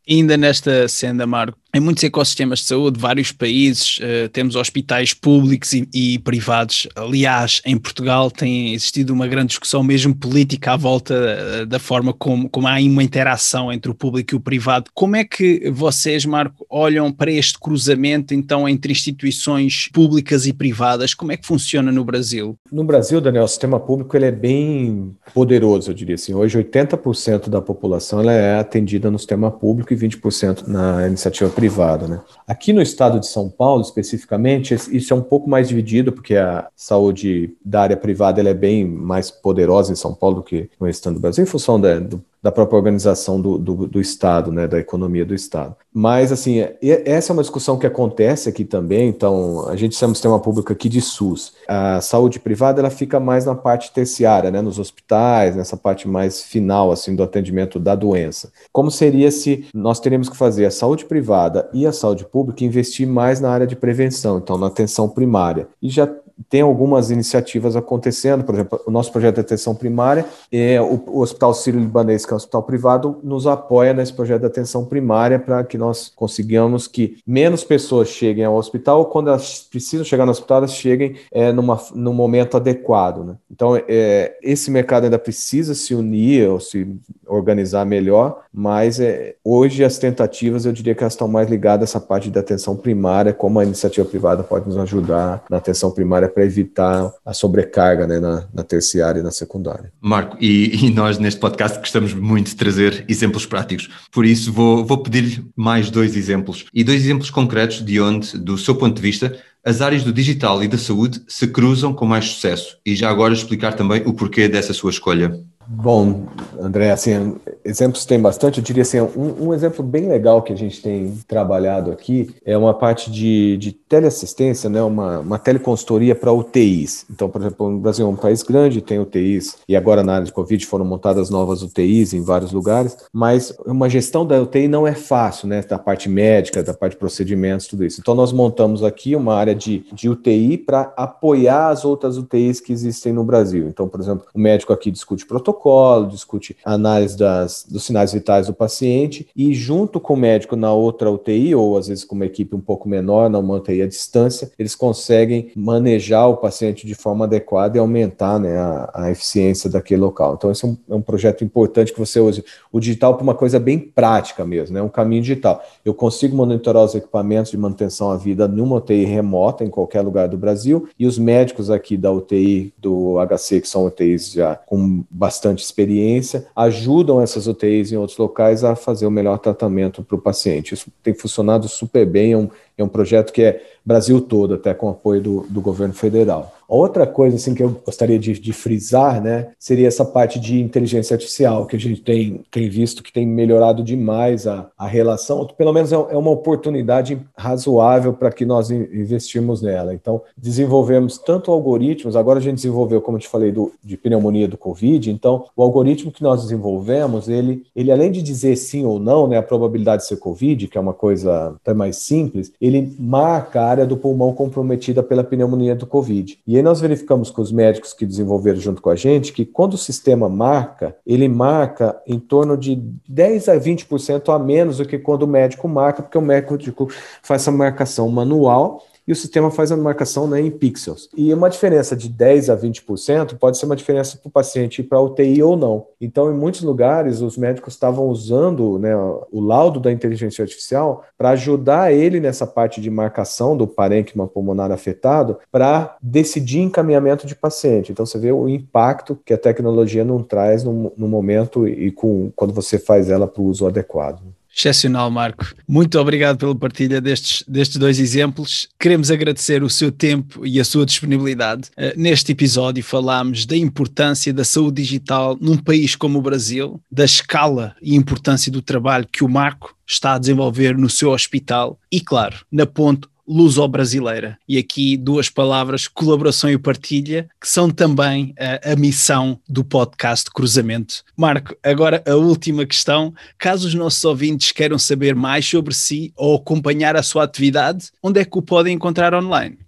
Ainda 0.09 0.37
nesta 0.37 0.89
senda, 0.89 1.27
Marco, 1.27 1.59
em 1.75 1.81
muitos 1.81 2.05
ecossistemas 2.05 2.59
de 2.59 2.67
saúde, 2.67 3.01
vários 3.01 3.33
países, 3.33 3.99
uh, 3.99 4.29
temos 4.29 4.57
hospitais 4.57 5.15
públicos 5.15 5.73
e, 5.73 5.89
e, 5.95 6.19
privados. 6.19 6.87
Aliás, 6.95 7.63
em 7.65 7.79
Portugal 7.79 8.31
tem 8.31 8.75
existido 8.75 9.11
uma 9.11 9.27
grande 9.27 9.49
discussão, 9.49 9.83
mesmo 9.83 10.15
política, 10.15 10.73
à 10.73 10.77
volta 10.77 11.15
uh, 11.15 11.67
da 11.67 11.79
forma 11.79 12.13
como, 12.13 12.51
como 12.51 12.69
há 12.69 12.75
uma 12.75 13.03
interação 13.03 13.73
entre 13.73 13.91
o 13.91 13.95
público 13.95 14.35
e 14.35 14.37
o 14.37 14.41
privado. 14.41 14.91
Como 14.93 15.17
é 15.17 15.25
que 15.25 15.71
vocês, 15.71 16.27
Marco, 16.27 16.67
olham 16.69 17.11
para 17.11 17.31
este 17.31 17.59
cruzamento, 17.59 18.35
então, 18.35 18.69
entre 18.69 18.93
instituições 18.93 19.89
públicas 19.95 20.47
e 20.47 20.53
privadas? 20.53 21.15
Como 21.15 21.33
é 21.33 21.39
que 21.39 21.47
funciona 21.47 21.91
no 21.91 22.05
Brasil? 22.05 22.55
No 22.71 22.85
Brasil, 22.85 23.19
Daniel, 23.19 23.45
o 23.45 23.49
sistema 23.49 23.81
público 23.81 24.15
ele 24.15 24.27
é 24.27 24.33
bem 24.33 25.17
poderoso, 25.33 25.91
eu 25.91 25.95
diria 25.95 26.17
assim. 26.17 26.35
Hoje, 26.35 26.59
80% 26.59 27.49
da 27.49 27.63
população 27.63 28.21
ela 28.21 28.33
é 28.35 28.59
atendida 28.59 29.11
no 29.11 29.19
sistema 29.19 29.51
público 29.51 29.95
e 29.95 29.97
20% 29.97 30.67
na 30.67 31.09
iniciativa 31.09 31.49
privada 31.49 31.62
privada. 31.63 32.09
Né? 32.09 32.21
Aqui 32.47 32.73
no 32.73 32.83
estado 32.83 33.21
de 33.21 33.27
São 33.29 33.49
Paulo, 33.49 33.83
especificamente, 33.83 34.75
isso 34.75 35.13
é 35.13 35.17
um 35.17 35.23
pouco 35.23 35.49
mais 35.49 35.69
dividido, 35.69 36.13
porque 36.13 36.35
a 36.35 36.69
saúde 36.75 37.57
da 37.65 37.83
área 37.83 37.97
privada 37.97 38.41
ela 38.41 38.49
é 38.49 38.55
bem 38.55 38.85
mais 38.85 39.31
poderosa 39.31 39.93
em 39.93 39.97
São 39.97 40.13
Paulo 40.13 40.37
do 40.37 40.43
que 40.43 40.69
no 40.81 40.87
restante 40.87 41.15
do 41.15 41.21
Brasil, 41.21 41.45
em 41.45 41.47
função 41.47 41.81
da, 41.81 42.01
do 42.01 42.23
da 42.43 42.51
própria 42.51 42.77
organização 42.77 43.41
do, 43.41 43.57
do, 43.57 43.87
do, 43.87 44.01
Estado, 44.01 44.51
né, 44.51 44.67
da 44.67 44.79
economia 44.79 45.25
do 45.25 45.35
Estado. 45.35 45.77
Mas, 45.95 46.33
assim, 46.33 46.67
essa 46.83 47.33
é 47.33 47.35
uma 47.35 47.43
discussão 47.43 47.79
que 47.79 47.87
acontece 47.87 48.49
aqui 48.49 48.65
também, 48.65 49.09
então, 49.09 49.69
a 49.69 49.77
gente 49.77 49.99
tem 49.99 50.09
um 50.09 50.15
sistema 50.15 50.41
público 50.41 50.73
aqui 50.73 50.89
de 50.89 51.01
SUS. 51.01 51.53
A 51.69 52.01
saúde 52.01 52.41
privada, 52.41 52.81
ela 52.81 52.91
fica 52.91 53.21
mais 53.21 53.45
na 53.45 53.55
parte 53.55 53.93
terciária, 53.93 54.51
né, 54.51 54.61
nos 54.61 54.79
hospitais, 54.79 55.55
nessa 55.55 55.77
parte 55.77 56.09
mais 56.09 56.43
final, 56.43 56.91
assim, 56.91 57.15
do 57.15 57.23
atendimento 57.23 57.79
da 57.79 57.95
doença. 57.95 58.51
Como 58.73 58.91
seria 58.91 59.31
se 59.31 59.67
nós 59.73 60.01
teríamos 60.01 60.29
que 60.29 60.37
fazer 60.37 60.67
a 60.67 60.71
saúde 60.71 61.05
privada 61.05 61.69
e 61.73 61.87
a 61.87 61.93
saúde 61.93 62.25
pública 62.25 62.65
investir 62.65 63.07
mais 63.07 63.41
na 63.41 63.51
área 63.51 63.67
de 63.67 63.77
prevenção, 63.77 64.39
então, 64.39 64.59
na 64.59 64.67
atenção 64.67 65.09
primária. 65.09 65.69
E 65.81 65.89
já 65.89 66.09
tem 66.49 66.61
algumas 66.61 67.11
iniciativas 67.11 67.77
acontecendo, 67.77 68.45
por 68.45 68.55
exemplo, 68.55 68.81
o 68.87 68.91
nosso 68.91 69.13
projeto 69.13 69.37
de 69.37 69.41
atenção 69.41 69.75
primária, 69.75 70.25
é, 70.51 70.81
o, 70.81 71.03
o 71.07 71.21
Hospital 71.21 71.55
Sírio-Libanês, 71.55 72.25
que 72.25 72.33
é 72.33 72.35
um 72.35 72.37
hospital 72.37 72.63
privado, 72.63 73.19
nos 73.23 73.47
apoia 73.47 73.93
nesse 73.93 74.13
projeto 74.13 74.41
de 74.41 74.47
atenção 74.47 74.85
primária 74.85 75.39
para 75.39 75.65
que 75.65 75.79
nós 75.79 76.13
consigamos 76.15 76.87
que 76.87 77.19
menos 77.27 77.65
pessoas 77.65 78.09
cheguem 78.09 78.45
ao 78.45 78.57
hospital, 78.57 79.01
ou 79.01 79.05
quando 79.07 79.29
elas 79.29 79.67
precisam 79.71 80.05
chegar 80.05 80.25
no 80.25 80.33
hospital, 80.33 80.59
elas 80.59 80.75
cheguem 80.75 81.17
é, 81.33 81.53
numa, 81.53 81.81
num 81.95 82.13
momento 82.13 82.57
adequado. 82.57 83.25
Né? 83.25 83.37
Então, 83.51 83.77
é, 83.89 84.37
esse 84.43 84.71
mercado 84.71 85.05
ainda 85.05 85.19
precisa 85.19 85.75
se 85.75 85.95
unir 85.95 86.49
ou 86.49 86.61
se 86.61 86.97
organizar 87.27 87.85
melhor, 87.85 88.43
mas 88.53 89.01
é, 89.01 89.37
hoje 89.45 89.85
as 89.85 89.99
tentativas, 89.99 90.67
eu 90.67 90.73
diria 90.73 90.95
que 90.95 91.03
elas 91.03 91.15
estão 91.15 91.29
mais 91.29 91.49
ligadas 91.49 91.83
a 91.83 91.85
essa 91.93 92.01
parte 92.01 92.31
da 92.31 92.41
atenção 92.41 92.77
primária, 92.77 93.33
como 93.33 93.59
a 93.59 93.65
iniciativa 93.65 94.07
privada 94.07 94.43
pode 94.43 94.67
nos 94.67 94.77
ajudar 94.79 95.45
na 95.51 95.57
atenção 95.57 95.91
primária 95.91 96.22
para 96.29 96.45
evitar 96.45 97.13
a 97.25 97.33
sobrecarga 97.33 98.07
né, 98.07 98.19
na, 98.21 98.47
na, 98.53 98.63
terciária 98.63 99.21
e 99.21 99.23
na 99.23 99.31
secundária. 99.31 99.93
Marco, 100.01 100.37
e, 100.41 100.87
e, 100.87 100.91
nós 100.91 101.19
neste 101.19 101.41
podcast 101.41 101.79
gostamos 101.79 102.15
muito 102.15 102.49
de 102.49 102.57
trazer 102.57 103.05
exemplos 103.09 103.47
práticos, 103.47 103.89
por 104.11 104.25
isso 104.25 104.53
vou, 104.53 104.85
vou 104.85 104.99
pedir-lhe 104.99 105.45
mais 105.57 105.91
dois 105.91 106.17
exemplos, 106.17 106.67
e 106.73 106.85
dois 106.85 107.03
exemplos 107.03 107.31
concretos 107.31 107.85
de 107.85 108.01
onde, 108.01 108.39
do 108.39 108.57
seu 108.59 108.75
ponto 108.75 108.97
de 108.97 109.03
vista, 109.03 109.37
as 109.65 109.81
áreas 109.81 110.03
do 110.03 110.13
digital 110.13 110.63
e 110.63 110.67
da 110.67 110.77
saúde 110.77 111.23
se 111.29 111.47
cruzam 111.47 111.95
com 111.95 112.05
mais 112.05 112.25
sucesso, 112.27 112.79
e 112.85 112.97
já 112.97 113.09
agora 113.09 113.33
explicar 113.33 113.75
também 113.75 114.03
o 114.05 114.13
porquê 114.13 114.49
dessa 114.49 114.73
sua 114.73 114.91
escolha. 114.91 115.39
Bom, 115.67 116.27
André, 116.61 116.91
assim, 116.91 117.37
exemplos 117.65 118.05
tem 118.05 118.21
bastante. 118.21 118.59
Eu 118.59 118.65
diria 118.65 118.83
assim, 118.83 119.01
um, 119.01 119.49
um, 119.49 119.55
exemplo 119.55 119.85
bem 119.85 120.09
legal 120.09 120.43
que 120.43 120.53
a 120.53 120.57
gente 120.57 120.83
tem 120.83 121.17
trabalhado 121.27 121.91
aqui 121.91 122.35
é 122.45 122.57
uma 122.57 122.75
parte 122.75 123.11
de, 123.11 123.57
de 123.59 123.73
teleassistência, 123.73 124.69
né, 124.69 124.83
uma, 124.83 125.21
uma 125.21 125.39
teleconsultoria 125.39 126.15
para 126.15 126.33
UTIs. 126.33 127.07
Então, 127.11 127.29
por 127.29 127.41
exemplo, 127.41 127.67
o 127.67 127.79
Brasil 127.79 128.07
é 128.07 128.09
um 128.09 128.17
país 128.17 128.43
grande, 128.43 128.81
tem 128.81 128.99
UTIs, 128.99 129.57
e 129.69 129.77
agora 129.77 130.03
na 130.03 130.15
área 130.15 130.27
de 130.27 130.33
Covid 130.33 130.65
foram 130.67 130.85
montadas 130.85 131.31
novas 131.31 131.63
UTIs 131.63 132.13
em 132.13 132.23
vários 132.23 132.53
lugares, 132.53 132.97
mas 133.13 133.55
uma 133.65 133.89
gestão 133.89 134.27
da 134.27 134.41
UTI 134.41 134.69
não 134.69 134.87
é 134.87 134.95
fácil, 134.95 135.49
né, 135.49 135.63
da 135.63 135.79
parte 135.79 136.09
médica, 136.09 136.63
da 136.63 136.75
parte 136.75 136.93
de 136.93 136.99
procedimentos, 136.99 137.67
tudo 137.67 137.85
isso. 137.85 138.01
Então, 138.01 138.15
nós 138.15 138.33
montamos 138.33 138.83
aqui 138.83 139.15
uma 139.15 139.35
área 139.35 139.55
de, 139.55 139.85
de 139.93 140.09
UTI 140.09 140.59
para 140.59 140.93
apoiar 140.97 141.69
as 141.69 141.85
outras 141.85 142.17
UTIs 142.17 142.61
que 142.61 142.73
existem 142.73 143.13
no 143.13 143.25
Brasil. 143.25 143.69
Então, 143.69 143.89
por 143.89 144.01
exemplo, 144.01 144.27
o 144.35 144.39
médico 144.39 144.73
aqui 144.73 144.91
discute 144.91 145.27
protocolo, 145.27 145.62
discute 146.09 146.57
análise 146.65 147.17
das, 147.17 147.67
dos 147.69 147.85
sinais 147.85 148.13
vitais 148.13 148.47
do 148.47 148.55
paciente, 148.55 149.29
e 149.37 149.55
junto 149.55 150.01
com 150.01 150.15
o 150.15 150.17
médico 150.17 150.57
na 150.57 150.73
outra 150.73 151.11
UTI, 151.11 151.55
ou 151.55 151.77
às 151.77 151.89
vezes 151.89 152.05
com 152.05 152.15
uma 152.15 152.27
equipe 152.27 152.55
um 152.57 152.61
pouco 152.61 152.89
menor, 152.89 153.29
numa 153.29 153.55
UTI 153.55 153.83
à 153.83 153.87
distância, 153.87 154.51
eles 154.59 154.75
conseguem 154.75 155.51
manejar 155.55 156.29
o 156.29 156.37
paciente 156.37 156.87
de 156.87 156.95
forma 156.95 157.25
adequada 157.25 157.77
e 157.77 157.81
aumentar 157.81 158.39
né, 158.39 158.57
a, 158.57 158.91
a 158.95 159.11
eficiência 159.11 159.69
daquele 159.71 160.01
local. 160.01 160.35
Então, 160.35 160.51
esse 160.51 160.65
é 160.65 160.69
um, 160.69 160.77
é 160.91 160.95
um 160.95 161.03
projeto 161.03 161.45
importante 161.45 161.93
que 161.93 161.99
você 161.99 162.19
use 162.19 162.45
o 162.71 162.81
digital 162.81 163.15
para 163.15 163.23
uma 163.23 163.35
coisa 163.35 163.59
bem 163.61 163.79
prática 163.79 164.45
mesmo, 164.45 164.75
né, 164.75 164.83
um 164.83 164.89
caminho 164.89 165.23
digital. 165.23 165.63
Eu 165.85 165.95
consigo 165.95 166.37
monitorar 166.37 166.85
os 166.85 166.95
equipamentos 166.95 167.51
de 167.51 167.57
manutenção 167.57 168.11
à 168.11 168.17
vida 168.17 168.49
numa 168.49 168.77
UTI 168.77 169.05
remota, 169.05 169.65
em 169.65 169.71
qualquer 169.71 170.01
lugar 170.01 170.29
do 170.29 170.39
Brasil, 170.39 170.89
e 170.99 171.07
os 171.07 171.19
médicos 171.19 171.71
aqui 171.71 171.97
da 171.97 172.11
UTI 172.11 172.73
do 172.79 173.17
HC, 173.27 173.61
que 173.61 173.69
são 173.69 173.87
UTIs 173.87 174.33
já 174.33 174.57
com 174.57 175.05
bastante 175.11 175.42
experiência, 175.51 176.47
ajudam 176.55 177.21
essas 177.21 177.47
UTIs 177.47 177.93
em 177.93 177.97
outros 177.97 178.19
locais 178.19 178.63
a 178.63 178.77
fazer 178.77 179.07
o 179.07 179.11
melhor 179.11 179.39
tratamento 179.39 180.03
para 180.03 180.17
o 180.17 180.21
paciente. 180.21 180.75
Isso 180.75 180.91
tem 181.03 181.15
funcionado 181.15 181.69
super 181.69 182.07
bem, 182.07 182.33
é 182.33 182.37
um, 182.37 182.49
é 182.83 182.85
um 182.85 182.89
projeto 182.89 183.33
que 183.33 183.43
é 183.43 183.63
Brasil 183.85 184.21
todo, 184.21 184.55
até 184.55 184.73
com 184.73 184.89
apoio 184.89 185.21
do, 185.21 185.47
do 185.49 185.61
governo 185.61 185.95
federal. 185.95 186.53
Outra 186.69 187.07
coisa 187.07 187.37
assim 187.37 187.55
que 187.55 187.63
eu 187.63 187.83
gostaria 187.85 188.19
de, 188.19 188.33
de, 188.33 188.51
frisar, 188.51 189.23
né, 189.23 189.49
seria 189.59 189.87
essa 189.87 190.07
parte 190.07 190.41
de 190.41 190.59
inteligência 190.59 191.13
artificial 191.13 191.67
que 191.67 191.77
a 191.77 191.79
gente 191.79 192.01
tem, 192.01 192.47
tem 192.51 192.67
visto 192.71 193.03
que 193.03 193.13
tem 193.13 193.27
melhorado 193.27 193.83
demais 193.85 194.47
a, 194.47 194.71
a 194.79 194.87
relação, 194.87 195.47
pelo 195.47 195.71
menos 195.71 195.93
é, 195.93 195.97
é 195.97 196.17
uma 196.17 196.31
oportunidade 196.31 197.21
razoável 197.37 198.15
para 198.15 198.33
que 198.33 198.47
nós 198.47 198.71
investirmos 198.71 199.61
nela. 199.61 199.93
Então, 199.93 200.23
desenvolvemos 200.35 201.19
tanto 201.19 201.51
algoritmos, 201.51 202.17
agora 202.17 202.39
a 202.39 202.43
gente 202.43 202.55
desenvolveu, 202.55 203.03
como 203.03 203.19
eu 203.19 203.21
te 203.21 203.29
falei, 203.29 203.53
do, 203.53 203.71
de 203.85 203.99
pneumonia 203.99 204.49
do 204.49 204.57
Covid, 204.57 205.11
então 205.11 205.45
o 205.55 205.63
algoritmo 205.63 206.11
que 206.11 206.23
nós 206.23 206.41
desenvolvemos, 206.41 207.29
ele, 207.29 207.67
ele 207.77 207.93
além 207.93 208.11
de 208.11 208.23
dizer 208.23 208.57
sim 208.57 208.87
ou 208.87 208.99
não, 208.99 209.29
né, 209.29 209.37
a 209.37 209.43
probabilidade 209.43 210.03
de 210.03 210.09
ser 210.09 210.17
Covid, 210.17 210.69
que 210.69 210.79
é 210.79 210.81
uma 210.81 210.95
coisa 210.95 211.55
até 211.61 211.75
mais 211.75 211.97
simples, 211.97 212.51
ele 212.59 212.72
marca 212.99 213.61
a 213.61 213.69
área 213.69 213.87
do 213.87 213.97
pulmão 213.97 214.33
comprometida 214.33 215.03
pela 215.03 215.25
pneumonia 215.25 215.75
do 215.75 215.87
Covid. 215.87 216.39
E 216.47 216.57
aí 216.57 216.63
nós 216.63 216.81
verificamos 216.81 217.31
com 217.31 217.43
os 217.43 217.53
médicos 217.53 217.93
que 217.93 218.07
desenvolveram 218.07 218.61
junto 218.61 218.81
com 218.81 218.91
a 218.91 218.97
gente 218.97 219.33
que 219.33 219.45
quando 219.45 219.75
o 219.75 219.79
sistema 219.79 220.29
marca, 220.29 220.97
ele 221.07 221.29
marca 221.29 222.01
em 222.07 222.19
torno 222.19 222.57
de 222.57 222.77
10 223.09 223.49
a 223.49 223.57
20% 223.57 224.35
a 224.35 224.39
menos 224.39 224.79
do 224.79 224.87
que 224.87 224.99
quando 224.99 225.25
o 225.25 225.29
médico 225.29 225.69
marca, 225.69 226.03
porque 226.03 226.19
o 226.19 226.23
médico 226.23 226.89
faz 227.23 227.43
essa 227.43 227.51
marcação 227.51 228.09
manual 228.09 228.83
e 229.07 229.13
o 229.13 229.17
sistema 229.17 229.51
faz 229.51 229.73
a 229.73 229.77
marcação 229.77 230.27
né, 230.27 230.41
em 230.41 230.51
pixels. 230.51 231.09
E 231.17 231.33
uma 231.33 231.51
diferença 231.51 231.97
de 231.97 232.09
10 232.09 232.51
a 232.51 232.57
20% 232.57 233.37
pode 233.37 233.59
ser 233.59 233.67
uma 233.67 233.77
diferença 233.77 234.17
para 234.17 234.29
o 234.29 234.33
paciente 234.33 234.81
ir 234.81 234.85
para 234.85 234.99
a 234.99 235.03
UTI 235.03 235.43
ou 235.43 235.57
não. 235.57 235.87
Então, 236.01 236.33
em 236.33 236.37
muitos 236.37 236.63
lugares, 236.63 237.21
os 237.21 237.37
médicos 237.37 237.75
estavam 237.75 238.07
usando 238.07 238.79
né, 238.79 238.95
o 238.97 239.41
laudo 239.41 239.81
da 239.81 239.91
inteligência 239.91 240.43
artificial 240.43 241.05
para 241.19 241.31
ajudar 241.31 241.93
ele 241.93 242.21
nessa 242.21 242.47
parte 242.47 242.81
de 242.81 242.91
marcação 242.91 243.57
do 243.57 243.67
parênquima 243.67 244.29
pulmonar 244.29 244.71
afetado 244.71 245.39
para 245.51 245.97
decidir 246.01 246.61
encaminhamento 246.61 247.27
de 247.27 247.35
paciente. 247.35 247.93
Então, 247.93 248.07
você 248.07 248.19
vê 248.19 248.31
o 248.31 248.49
impacto 248.49 249.19
que 249.25 249.35
a 249.35 249.39
tecnologia 249.39 250.05
não 250.05 250.23
traz 250.23 250.63
no, 250.63 250.93
no 250.97 251.09
momento 251.09 251.67
e 251.67 251.91
com, 251.91 252.31
quando 252.37 252.53
você 252.53 252.79
faz 252.79 253.11
ela 253.11 253.27
para 253.27 253.43
o 253.43 253.47
uso 253.47 253.67
adequado. 253.67 254.23
Excepcional, 254.55 255.11
Marco. 255.11 255.55
Muito 255.67 255.99
obrigado 255.99 256.37
pela 256.37 256.55
partilha 256.55 257.01
destes, 257.01 257.43
destes 257.49 257.79
dois 257.79 257.99
exemplos. 257.99 258.69
Queremos 258.79 259.11
agradecer 259.11 259.63
o 259.63 259.71
seu 259.71 259.91
tempo 259.91 260.47
e 260.47 260.61
a 260.61 260.65
sua 260.65 260.85
disponibilidade. 260.85 261.71
Uh, 261.71 261.99
neste 261.99 262.33
episódio 262.33 262.85
falámos 262.85 263.47
da 263.47 263.57
importância 263.57 264.33
da 264.33 264.45
saúde 264.45 264.83
digital 264.83 265.37
num 265.41 265.57
país 265.57 265.97
como 265.97 266.19
o 266.19 266.23
Brasil, 266.23 266.81
da 266.91 267.05
escala 267.05 267.75
e 267.81 267.95
importância 267.95 268.53
do 268.53 268.61
trabalho 268.61 269.09
que 269.11 269.25
o 269.25 269.29
Marco 269.29 269.75
está 269.87 270.15
a 270.15 270.19
desenvolver 270.19 270.77
no 270.77 270.89
seu 270.89 271.11
hospital 271.11 271.79
e, 271.91 272.01
claro, 272.01 272.37
na 272.51 272.67
ponte 272.67 273.07
luso-brasileira. 273.27 274.39
E 274.49 274.59
aqui 274.59 274.97
duas 274.97 275.29
palavras, 275.29 275.89
colaboração 275.89 276.51
e 276.51 276.59
partilha, 276.59 277.29
que 277.41 277.49
são 277.49 277.71
também 277.71 278.35
a, 278.39 278.73
a, 278.73 278.77
missão 278.77 279.39
do 279.49 279.65
podcast 279.65 280.31
Cruzamento. 280.31 281.03
Marco, 281.17 281.57
agora 281.63 282.03
a 282.07 282.15
última 282.15 282.67
questão. 282.67 283.15
Caso 283.39 283.67
os 283.67 283.75
nossos 283.75 284.05
ouvintes 284.05 284.53
queiram 284.53 284.79
saber 284.79 285.15
mais 285.15 285.47
sobre 285.47 285.75
si 285.75 286.13
ou 286.17 286.37
acompanhar 286.37 286.97
a 286.97 287.03
sua 287.03 287.25
atividade, 287.25 287.91
onde 288.03 288.21
é 288.21 288.25
que 288.25 288.39
o 288.39 288.43
podem 288.43 288.75
encontrar 288.75 289.15
online? 289.15 289.59